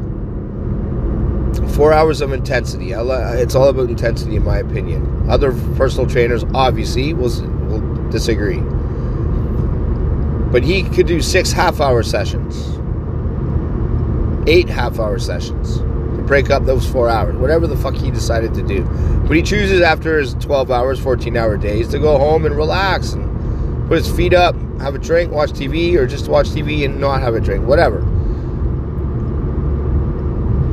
Four 1.76 1.92
hours 1.92 2.22
of 2.22 2.32
intensity. 2.32 2.92
It's 2.92 3.54
all 3.54 3.68
about 3.68 3.90
intensity, 3.90 4.36
in 4.36 4.44
my 4.44 4.56
opinion. 4.56 5.28
Other 5.28 5.52
personal 5.76 6.08
trainers, 6.08 6.42
obviously, 6.54 7.12
will, 7.12 7.28
will 7.68 8.10
disagree. 8.10 8.60
But 10.50 10.64
he 10.64 10.84
could 10.84 11.06
do 11.06 11.20
six 11.20 11.52
half-hour 11.52 12.02
sessions, 12.02 12.78
eight 14.48 14.70
half-hour 14.70 15.18
sessions 15.18 15.80
to 15.80 16.24
break 16.26 16.48
up 16.48 16.64
those 16.64 16.88
four 16.88 17.10
hours, 17.10 17.36
whatever 17.36 17.66
the 17.66 17.76
fuck 17.76 17.94
he 17.94 18.10
decided 18.10 18.54
to 18.54 18.62
do. 18.62 18.82
But 19.26 19.36
he 19.36 19.42
chooses 19.42 19.82
after 19.82 20.18
his 20.18 20.32
12 20.34 20.70
hours, 20.70 20.98
14 20.98 21.36
hour 21.36 21.58
days 21.58 21.88
to 21.88 21.98
go 21.98 22.16
home 22.16 22.46
and 22.46 22.56
relax 22.56 23.12
and 23.12 23.86
put 23.86 23.98
his 23.98 24.10
feet 24.10 24.32
up, 24.32 24.54
have 24.80 24.94
a 24.94 24.98
drink, 24.98 25.30
watch 25.30 25.50
TV, 25.50 25.96
or 25.96 26.06
just 26.06 26.28
watch 26.28 26.48
TV 26.48 26.86
and 26.86 26.98
not 26.98 27.20
have 27.20 27.34
a 27.34 27.40
drink, 27.40 27.66
whatever. 27.66 28.00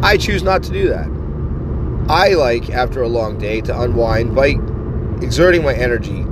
I 0.04 0.18
choose 0.18 0.44
not 0.44 0.64
to 0.64 0.72
do 0.74 0.90
that. 0.90 1.08
I 2.10 2.34
like, 2.34 2.70
after 2.70 3.02
a 3.02 3.08
long 3.08 3.38
day, 3.38 3.62
to 3.62 3.82
unwind 3.82 4.36
by 4.36 4.56
exerting 5.24 5.64
my 5.64 5.74
energy, 5.74 6.26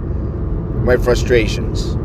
my 0.84 0.98
frustrations, 0.98 1.96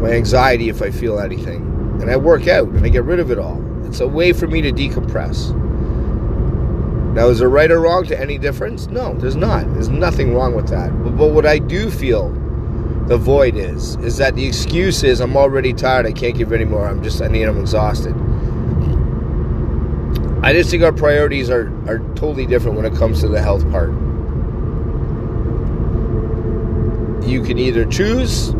my 0.00 0.10
anxiety 0.10 0.68
if 0.68 0.82
I 0.82 0.90
feel 0.90 1.20
anything. 1.20 1.62
And 2.00 2.10
I 2.10 2.16
work 2.16 2.48
out 2.48 2.66
and 2.66 2.84
I 2.84 2.88
get 2.88 3.04
rid 3.04 3.20
of 3.20 3.30
it 3.30 3.38
all. 3.38 3.62
It's 3.86 4.00
a 4.00 4.08
way 4.08 4.32
for 4.32 4.48
me 4.48 4.60
to 4.62 4.72
decompress. 4.72 5.54
Now, 7.14 7.28
is 7.28 7.38
there 7.38 7.48
right 7.48 7.70
or 7.70 7.80
wrong 7.80 8.04
to 8.06 8.20
any 8.20 8.36
difference? 8.36 8.88
No, 8.88 9.14
there's 9.14 9.36
not. 9.36 9.72
There's 9.74 9.88
nothing 9.88 10.34
wrong 10.34 10.56
with 10.56 10.68
that. 10.70 10.90
But, 11.04 11.16
but 11.16 11.28
what 11.28 11.46
I 11.46 11.58
do 11.58 11.88
feel 11.88 12.30
the 13.06 13.16
void 13.16 13.54
is, 13.54 13.94
is 13.98 14.16
that 14.16 14.34
the 14.34 14.44
excuse 14.44 15.04
is 15.04 15.20
I'm 15.20 15.36
already 15.36 15.72
tired. 15.72 16.04
I 16.04 16.12
can't 16.12 16.36
give 16.36 16.52
anymore. 16.52 16.88
I'm 16.88 17.00
just, 17.00 17.22
I 17.22 17.28
need, 17.28 17.44
I'm 17.44 17.60
exhausted. 17.60 18.14
I 20.46 20.52
just 20.52 20.70
think 20.70 20.84
our 20.84 20.92
priorities 20.92 21.50
are, 21.50 21.66
are 21.88 21.98
totally 22.14 22.46
different 22.46 22.76
when 22.76 22.86
it 22.86 22.94
comes 22.94 23.20
to 23.22 23.26
the 23.26 23.42
health 23.42 23.68
part. 23.68 23.90
You 27.28 27.42
can 27.42 27.58
either 27.58 27.84
choose 27.84 28.52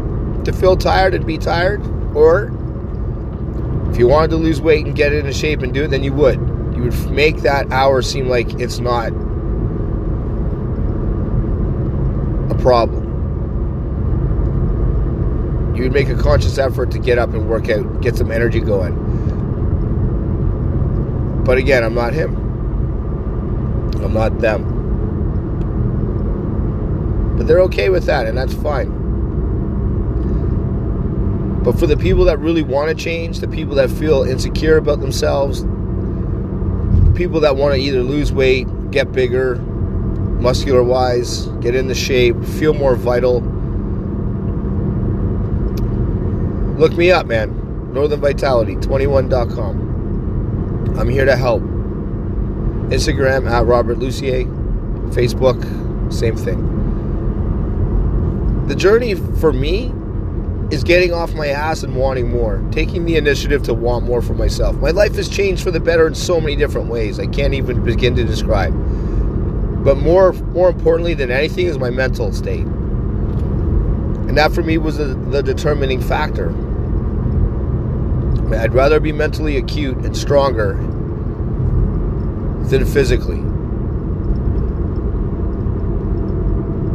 to 0.42 0.52
feel 0.52 0.76
tired 0.76 1.14
and 1.14 1.24
be 1.24 1.38
tired, 1.38 1.80
or 2.12 2.46
if 3.92 3.98
you 3.98 4.08
wanted 4.08 4.30
to 4.30 4.36
lose 4.36 4.60
weight 4.60 4.84
and 4.84 4.96
get 4.96 5.12
into 5.12 5.32
shape 5.32 5.62
and 5.62 5.72
do 5.72 5.84
it, 5.84 5.92
then 5.92 6.02
you 6.02 6.12
would 6.12 6.40
you 6.74 6.82
would 6.82 7.10
make 7.12 7.42
that 7.42 7.70
hour 7.70 8.02
seem 8.02 8.26
like 8.26 8.52
it's 8.54 8.80
not 8.80 9.12
a 12.50 12.58
problem. 12.60 13.04
You 15.76 15.84
would 15.84 15.92
make 15.92 16.08
a 16.08 16.16
conscious 16.16 16.58
effort 16.58 16.90
to 16.90 16.98
get 16.98 17.16
up 17.16 17.32
and 17.32 17.48
work 17.48 17.68
out, 17.68 18.00
get 18.00 18.16
some 18.16 18.32
energy 18.32 18.58
going. 18.58 19.15
But 21.46 21.58
again, 21.58 21.84
I'm 21.84 21.94
not 21.94 22.12
him. 22.12 22.34
I'm 24.02 24.12
not 24.12 24.40
them. 24.40 24.74
But 27.38 27.46
they're 27.46 27.60
okay 27.60 27.88
with 27.88 28.06
that, 28.06 28.26
and 28.26 28.36
that's 28.36 28.52
fine. 28.54 28.90
But 31.62 31.78
for 31.78 31.86
the 31.86 31.96
people 31.96 32.24
that 32.24 32.40
really 32.40 32.62
want 32.62 32.88
to 32.88 32.96
change, 32.96 33.38
the 33.38 33.46
people 33.46 33.76
that 33.76 33.90
feel 33.90 34.24
insecure 34.24 34.76
about 34.76 35.00
themselves, 35.00 35.60
people 37.16 37.38
that 37.40 37.54
want 37.54 37.74
to 37.74 37.80
either 37.80 38.02
lose 38.02 38.32
weight, 38.32 38.66
get 38.90 39.12
bigger, 39.12 39.54
muscular 39.56 40.82
wise, 40.82 41.46
get 41.60 41.76
into 41.76 41.94
shape, 41.94 42.42
feel 42.44 42.74
more 42.74 42.96
vital. 42.96 43.40
Look 46.76 46.92
me 46.94 47.12
up, 47.12 47.26
man. 47.26 47.92
Northern 47.92 48.20
Vitality 48.20 48.74
21.com. 48.74 49.85
I'm 50.98 51.08
here 51.08 51.24
to 51.24 51.36
help. 51.36 51.62
Instagram 52.90 53.50
at 53.50 53.66
Robert 53.66 53.98
Lucier. 53.98 54.44
Facebook, 55.10 56.12
same 56.12 56.36
thing. 56.36 56.74
The 58.66 58.74
journey 58.74 59.14
for 59.14 59.52
me 59.52 59.92
is 60.70 60.82
getting 60.82 61.12
off 61.12 61.34
my 61.34 61.48
ass 61.48 61.82
and 61.84 61.94
wanting 61.94 62.30
more, 62.30 62.64
taking 62.72 63.04
the 63.04 63.16
initiative 63.16 63.62
to 63.64 63.74
want 63.74 64.04
more 64.04 64.20
for 64.20 64.34
myself. 64.34 64.76
My 64.76 64.90
life 64.90 65.14
has 65.14 65.28
changed 65.28 65.62
for 65.62 65.70
the 65.70 65.78
better 65.78 66.06
in 66.06 66.14
so 66.14 66.40
many 66.40 66.56
different 66.56 66.88
ways. 66.88 67.20
I 67.20 67.26
can't 67.26 67.54
even 67.54 67.84
begin 67.84 68.16
to 68.16 68.24
describe. 68.24 68.72
But 69.84 69.98
more 69.98 70.32
more 70.32 70.68
importantly 70.68 71.14
than 71.14 71.30
anything 71.30 71.66
is 71.66 71.78
my 71.78 71.90
mental 71.90 72.32
state. 72.32 72.66
And 74.26 74.36
that 74.36 74.52
for 74.52 74.64
me 74.64 74.78
was 74.78 74.96
the, 74.96 75.14
the 75.30 75.42
determining 75.42 76.00
factor. 76.00 76.52
I'd 78.52 78.74
rather 78.74 79.00
be 79.00 79.12
mentally 79.12 79.56
acute 79.56 79.98
and 79.98 80.16
stronger 80.16 80.74
than 82.68 82.84
physically. 82.84 83.42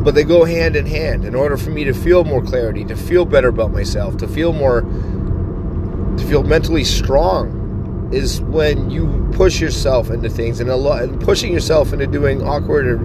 but 0.04 0.16
they 0.16 0.24
go 0.24 0.44
hand 0.44 0.76
in 0.76 0.86
hand. 0.86 1.26
In 1.26 1.36
order 1.36 1.58
for 1.58 1.70
me 1.70 1.84
to 1.84 1.94
feel 1.94 2.24
more 2.24 2.42
clarity, 2.42 2.84
to 2.86 2.96
feel 2.96 3.26
better 3.26 3.50
about 3.50 3.72
myself, 3.72 4.18
to 4.18 4.28
feel 4.28 4.52
more, 4.52 4.82
to 4.82 6.26
feel 6.28 6.44
mentally 6.44 6.84
strong, 6.84 8.10
is 8.12 8.42
when 8.42 8.90
you 8.90 9.30
push 9.34 9.62
yourself 9.62 10.10
into 10.10 10.30
things, 10.30 10.60
and 10.60 10.70
a 10.70 10.76
lot, 10.76 11.04
and 11.04 11.22
pushing 11.22 11.54
yourself 11.54 11.94
into 11.94 12.08
doing 12.08 12.42
awkward 12.42 12.88
or 12.88 12.98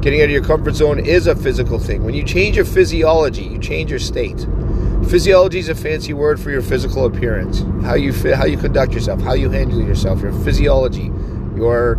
getting 0.00 0.20
out 0.20 0.24
of 0.24 0.30
your 0.30 0.44
comfort 0.44 0.74
zone 0.74 0.98
is 0.98 1.26
a 1.26 1.36
physical 1.36 1.78
thing. 1.78 2.04
When 2.04 2.14
you 2.14 2.24
change 2.24 2.56
your 2.56 2.64
physiology, 2.64 3.44
you 3.44 3.58
change 3.58 3.90
your 3.90 4.00
state. 4.00 4.46
Physiology 5.08 5.58
is 5.58 5.68
a 5.68 5.74
fancy 5.74 6.12
word 6.12 6.40
for 6.40 6.50
your 6.50 6.62
physical 6.62 7.04
appearance, 7.04 7.60
how 7.84 7.94
you 7.94 8.12
fit, 8.12 8.34
how 8.34 8.46
you 8.46 8.56
conduct 8.56 8.94
yourself, 8.94 9.20
how 9.20 9.34
you 9.34 9.50
handle 9.50 9.80
yourself, 9.80 10.22
your 10.22 10.32
physiology, 10.42 11.10
your 11.56 11.98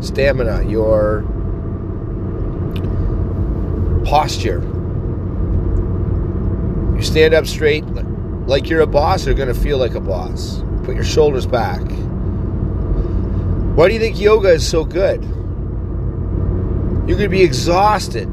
stamina, 0.00 0.64
your 0.68 1.22
posture. 4.04 4.62
You 6.96 7.02
stand 7.02 7.34
up 7.34 7.46
straight 7.46 7.84
like 8.46 8.70
you're 8.70 8.80
a 8.80 8.86
boss, 8.86 9.26
you're 9.26 9.34
going 9.34 9.52
to 9.52 9.60
feel 9.60 9.76
like 9.76 9.94
a 9.94 10.00
boss. 10.00 10.62
Put 10.84 10.94
your 10.94 11.04
shoulders 11.04 11.46
back. 11.46 11.82
Why 13.76 13.88
do 13.88 13.94
you 13.94 14.00
think 14.00 14.18
yoga 14.18 14.50
is 14.50 14.66
so 14.66 14.84
good? 14.84 15.22
You 17.08 17.16
could 17.16 17.30
be 17.30 17.42
exhausted, 17.42 18.28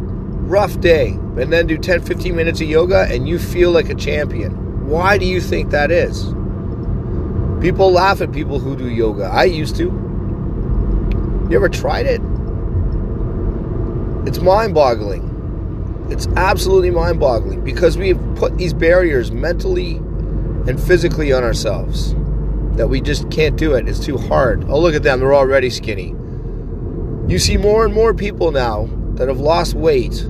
rough 0.53 0.79
day, 0.79 1.07
and 1.09 1.51
then 1.51 1.65
do 1.65 1.79
10 1.79 2.01
15 2.03 2.35
minutes 2.35 2.61
of 2.61 2.69
yoga 2.69 3.07
and 3.09 3.27
you 3.27 3.39
feel 3.39 3.71
like 3.71 3.89
a 3.89 3.95
champion. 3.95 4.87
Why 4.87 5.17
do 5.17 5.25
you 5.25 5.41
think 5.41 5.71
that 5.71 5.89
is? 5.89 6.25
People 7.59 7.91
laugh 7.91 8.21
at 8.21 8.31
people 8.31 8.59
who 8.59 8.75
do 8.75 8.87
yoga. 8.87 9.23
I 9.23 9.45
used 9.45 9.75
to. 9.77 9.85
You 11.49 11.55
ever 11.55 11.69
tried 11.69 12.05
it? 12.05 12.21
It's 14.27 14.39
mind 14.39 14.75
boggling. 14.75 15.31
It's 16.11 16.27
absolutely 16.35 16.91
mind 16.91 17.19
boggling 17.19 17.63
because 17.63 17.97
we 17.97 18.09
have 18.09 18.35
put 18.35 18.55
these 18.59 18.73
barriers 18.73 19.31
mentally 19.31 19.95
and 19.95 20.79
physically 20.79 21.33
on 21.33 21.43
ourselves 21.43 22.13
that 22.77 22.89
we 22.89 23.01
just 23.01 23.31
can't 23.31 23.55
do 23.55 23.73
it. 23.73 23.89
It's 23.89 23.99
too 23.99 24.19
hard. 24.19 24.65
Oh, 24.65 24.79
look 24.79 24.93
at 24.93 25.01
them. 25.01 25.19
They're 25.19 25.33
already 25.33 25.71
skinny. 25.71 26.09
You 27.27 27.39
see 27.39 27.57
more 27.57 27.85
and 27.85 27.93
more 27.93 28.13
people 28.13 28.51
now 28.51 28.87
that 29.15 29.27
have 29.27 29.39
lost 29.39 29.73
weight 29.73 30.27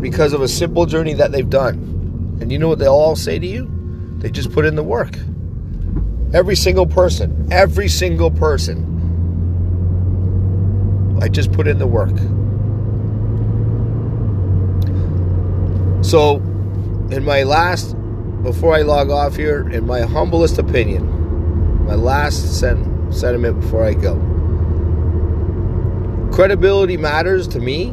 because 0.00 0.32
of 0.32 0.42
a 0.42 0.48
simple 0.48 0.86
journey 0.86 1.14
that 1.14 1.32
they've 1.32 1.48
done. 1.48 2.38
And 2.40 2.50
you 2.50 2.58
know 2.58 2.68
what 2.68 2.78
they'll 2.78 2.92
all 2.92 3.16
say 3.16 3.38
to 3.38 3.46
you? 3.46 3.70
They 4.18 4.30
just 4.30 4.52
put 4.52 4.64
in 4.64 4.74
the 4.74 4.82
work. 4.82 5.16
Every 6.32 6.56
single 6.56 6.86
person, 6.86 7.48
every 7.50 7.88
single 7.88 8.30
person. 8.30 8.86
I 11.22 11.28
just 11.28 11.52
put 11.52 11.68
in 11.68 11.78
the 11.78 11.86
work. 11.86 12.16
So, 16.04 16.36
in 17.14 17.24
my 17.24 17.42
last, 17.42 17.94
before 18.42 18.74
I 18.74 18.82
log 18.82 19.10
off 19.10 19.36
here, 19.36 19.68
in 19.68 19.86
my 19.86 20.00
humblest 20.00 20.58
opinion, 20.58 21.84
my 21.86 21.94
last 21.94 22.58
sen- 22.58 23.12
sentiment 23.12 23.60
before 23.60 23.84
I 23.84 23.94
go 23.94 24.30
credibility 26.40 26.96
matters 26.96 27.46
to 27.48 27.60
me 27.60 27.92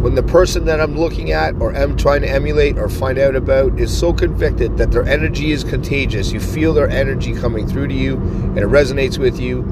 when 0.00 0.14
the 0.14 0.22
person 0.22 0.64
that 0.66 0.80
I'm 0.80 0.96
looking 0.96 1.32
at 1.32 1.54
or 1.60 1.74
am 1.74 1.96
trying 1.96 2.20
to 2.22 2.28
emulate 2.28 2.78
or 2.78 2.88
find 2.88 3.18
out 3.18 3.34
about 3.34 3.78
is 3.80 3.96
so 3.96 4.12
convicted 4.12 4.76
that 4.78 4.92
their 4.92 5.02
energy 5.02 5.50
is 5.50 5.64
contagious, 5.64 6.30
you 6.30 6.38
feel 6.38 6.72
their 6.72 6.88
energy 6.88 7.34
coming 7.34 7.66
through 7.66 7.88
to 7.88 7.94
you 7.94 8.16
and 8.16 8.58
it 8.58 8.66
resonates 8.66 9.18
with 9.18 9.40
you, 9.40 9.64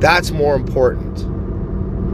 that's 0.00 0.30
more 0.30 0.56
important. 0.56 1.26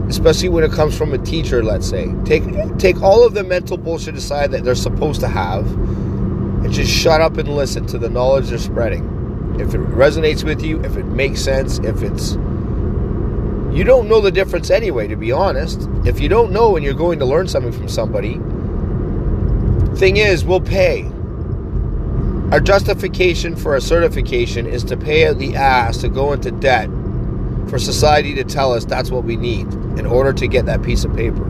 Especially 0.09 0.49
when 0.49 0.65
it 0.65 0.71
comes 0.71 0.97
from 0.97 1.13
a 1.13 1.17
teacher, 1.17 1.63
let's 1.63 1.87
say. 1.87 2.13
Take 2.25 2.43
take 2.77 3.01
all 3.01 3.25
of 3.25 3.33
the 3.33 3.43
mental 3.45 3.77
bullshit 3.77 4.15
aside 4.15 4.51
that 4.51 4.65
they're 4.65 4.75
supposed 4.75 5.21
to 5.21 5.29
have 5.29 5.65
and 5.65 6.73
just 6.73 6.91
shut 6.91 7.21
up 7.21 7.37
and 7.37 7.47
listen 7.47 7.85
to 7.87 7.97
the 7.97 8.09
knowledge 8.09 8.49
they're 8.49 8.57
spreading. 8.57 9.57
If 9.59 9.73
it 9.73 9.79
resonates 9.79 10.43
with 10.43 10.61
you, 10.61 10.83
if 10.83 10.97
it 10.97 11.05
makes 11.05 11.41
sense, 11.41 11.79
if 11.79 12.03
it's 12.03 12.35
you 13.73 13.85
don't 13.85 14.09
know 14.09 14.19
the 14.19 14.31
difference 14.31 14.69
anyway, 14.69 15.07
to 15.07 15.15
be 15.15 15.31
honest. 15.31 15.87
If 16.05 16.19
you 16.19 16.27
don't 16.27 16.51
know 16.51 16.75
and 16.75 16.83
you're 16.83 16.93
going 16.93 17.19
to 17.19 17.25
learn 17.25 17.47
something 17.47 17.71
from 17.71 17.87
somebody, 17.87 18.33
thing 19.97 20.17
is, 20.17 20.43
we'll 20.43 20.59
pay. 20.59 21.03
Our 22.51 22.59
justification 22.59 23.55
for 23.55 23.77
a 23.77 23.81
certification 23.81 24.67
is 24.67 24.83
to 24.85 24.97
pay 24.97 25.27
out 25.27 25.37
the 25.37 25.55
ass 25.55 25.97
to 25.97 26.09
go 26.09 26.33
into 26.33 26.51
debt 26.51 26.89
for 27.69 27.79
society 27.79 28.33
to 28.33 28.43
tell 28.43 28.73
us 28.73 28.83
that's 28.83 29.09
what 29.09 29.23
we 29.23 29.37
need 29.37 29.71
in 29.97 30.05
order 30.05 30.33
to 30.33 30.47
get 30.47 30.65
that 30.65 30.83
piece 30.83 31.05
of 31.05 31.15
paper. 31.15 31.45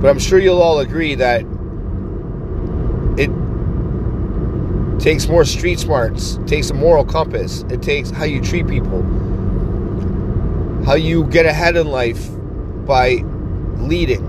But 0.00 0.08
I'm 0.08 0.18
sure 0.18 0.40
you'll 0.40 0.62
all 0.62 0.80
agree 0.80 1.14
that 1.14 1.42
it 3.16 3.30
takes 5.00 5.28
more 5.28 5.44
street 5.44 5.78
smarts, 5.78 6.40
takes 6.46 6.70
a 6.70 6.74
moral 6.74 7.04
compass, 7.04 7.62
it 7.70 7.82
takes 7.82 8.10
how 8.10 8.24
you 8.24 8.40
treat 8.40 8.66
people 8.66 9.02
how 10.86 10.94
you 10.94 11.24
get 11.24 11.44
ahead 11.46 11.76
in 11.76 11.88
life 11.88 12.28
by 12.86 13.16
leading, 13.78 14.22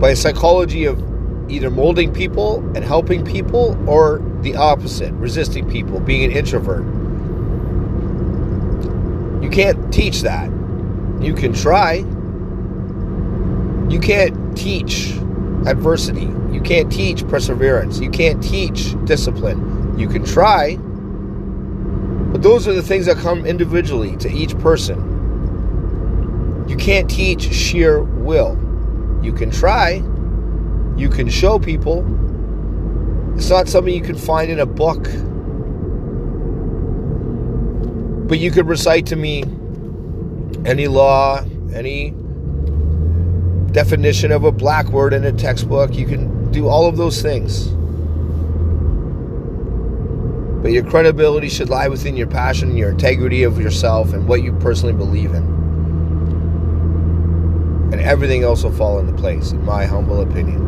by 0.00 0.10
a 0.10 0.16
psychology 0.16 0.86
of 0.86 0.98
either 1.48 1.70
molding 1.70 2.12
people 2.12 2.58
and 2.74 2.84
helping 2.84 3.24
people 3.24 3.78
or 3.88 4.20
the 4.40 4.56
opposite, 4.56 5.12
resisting 5.12 5.70
people, 5.70 6.00
being 6.00 6.24
an 6.24 6.32
introvert. 6.32 6.84
You 9.40 9.48
can't 9.50 9.94
teach 9.94 10.22
that. 10.22 10.50
You 11.20 11.32
can 11.32 11.52
try. 11.52 12.04
You 13.88 14.00
can't 14.00 14.56
teach 14.58 15.12
adversity. 15.64 16.28
You 16.50 16.60
can't 16.60 16.90
teach 16.90 17.24
perseverance. 17.28 18.00
You 18.00 18.10
can't 18.10 18.42
teach 18.42 18.96
discipline. 19.04 19.96
You 19.96 20.08
can 20.08 20.24
try. 20.24 20.74
But 22.32 22.42
those 22.42 22.66
are 22.66 22.72
the 22.72 22.82
things 22.82 23.06
that 23.06 23.16
come 23.18 23.46
individually 23.46 24.16
to 24.16 24.28
each 24.28 24.58
person. 24.58 25.18
Can't 26.80 27.10
teach 27.10 27.52
sheer 27.52 28.02
will. 28.02 28.58
You 29.22 29.34
can 29.34 29.50
try, 29.50 30.02
you 30.96 31.10
can 31.10 31.28
show 31.28 31.58
people. 31.58 31.98
It's 33.36 33.50
not 33.50 33.68
something 33.68 33.92
you 33.92 34.00
can 34.00 34.16
find 34.16 34.50
in 34.50 34.60
a 34.60 34.66
book. 34.66 35.02
But 38.26 38.38
you 38.38 38.50
could 38.50 38.66
recite 38.66 39.04
to 39.06 39.16
me 39.16 39.42
any 40.64 40.88
law, 40.88 41.44
any 41.74 42.14
definition 43.72 44.32
of 44.32 44.44
a 44.44 44.52
black 44.52 44.86
word 44.86 45.12
in 45.12 45.26
a 45.26 45.32
textbook. 45.32 45.94
You 45.94 46.06
can 46.06 46.50
do 46.50 46.66
all 46.66 46.86
of 46.86 46.96
those 46.96 47.20
things. 47.20 47.66
But 50.62 50.72
your 50.72 50.84
credibility 50.84 51.50
should 51.50 51.68
lie 51.68 51.88
within 51.88 52.16
your 52.16 52.26
passion, 52.26 52.74
your 52.74 52.90
integrity 52.90 53.42
of 53.42 53.60
yourself, 53.60 54.14
and 54.14 54.26
what 54.26 54.42
you 54.42 54.54
personally 54.54 54.94
believe 54.94 55.34
in 55.34 55.59
everything 58.02 58.42
else 58.42 58.64
will 58.64 58.72
fall 58.72 58.98
into 58.98 59.12
place, 59.12 59.52
in 59.52 59.64
my 59.64 59.84
humble 59.84 60.20
opinion. 60.20 60.66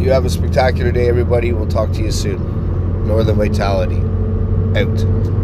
You 0.00 0.10
have 0.10 0.24
a 0.24 0.30
spectacular 0.30 0.92
day, 0.92 1.08
everybody. 1.08 1.52
We'll 1.52 1.66
talk 1.66 1.92
to 1.92 2.02
you 2.02 2.10
soon. 2.10 3.06
Northern 3.06 3.36
Vitality, 3.36 4.00
out. 4.78 5.43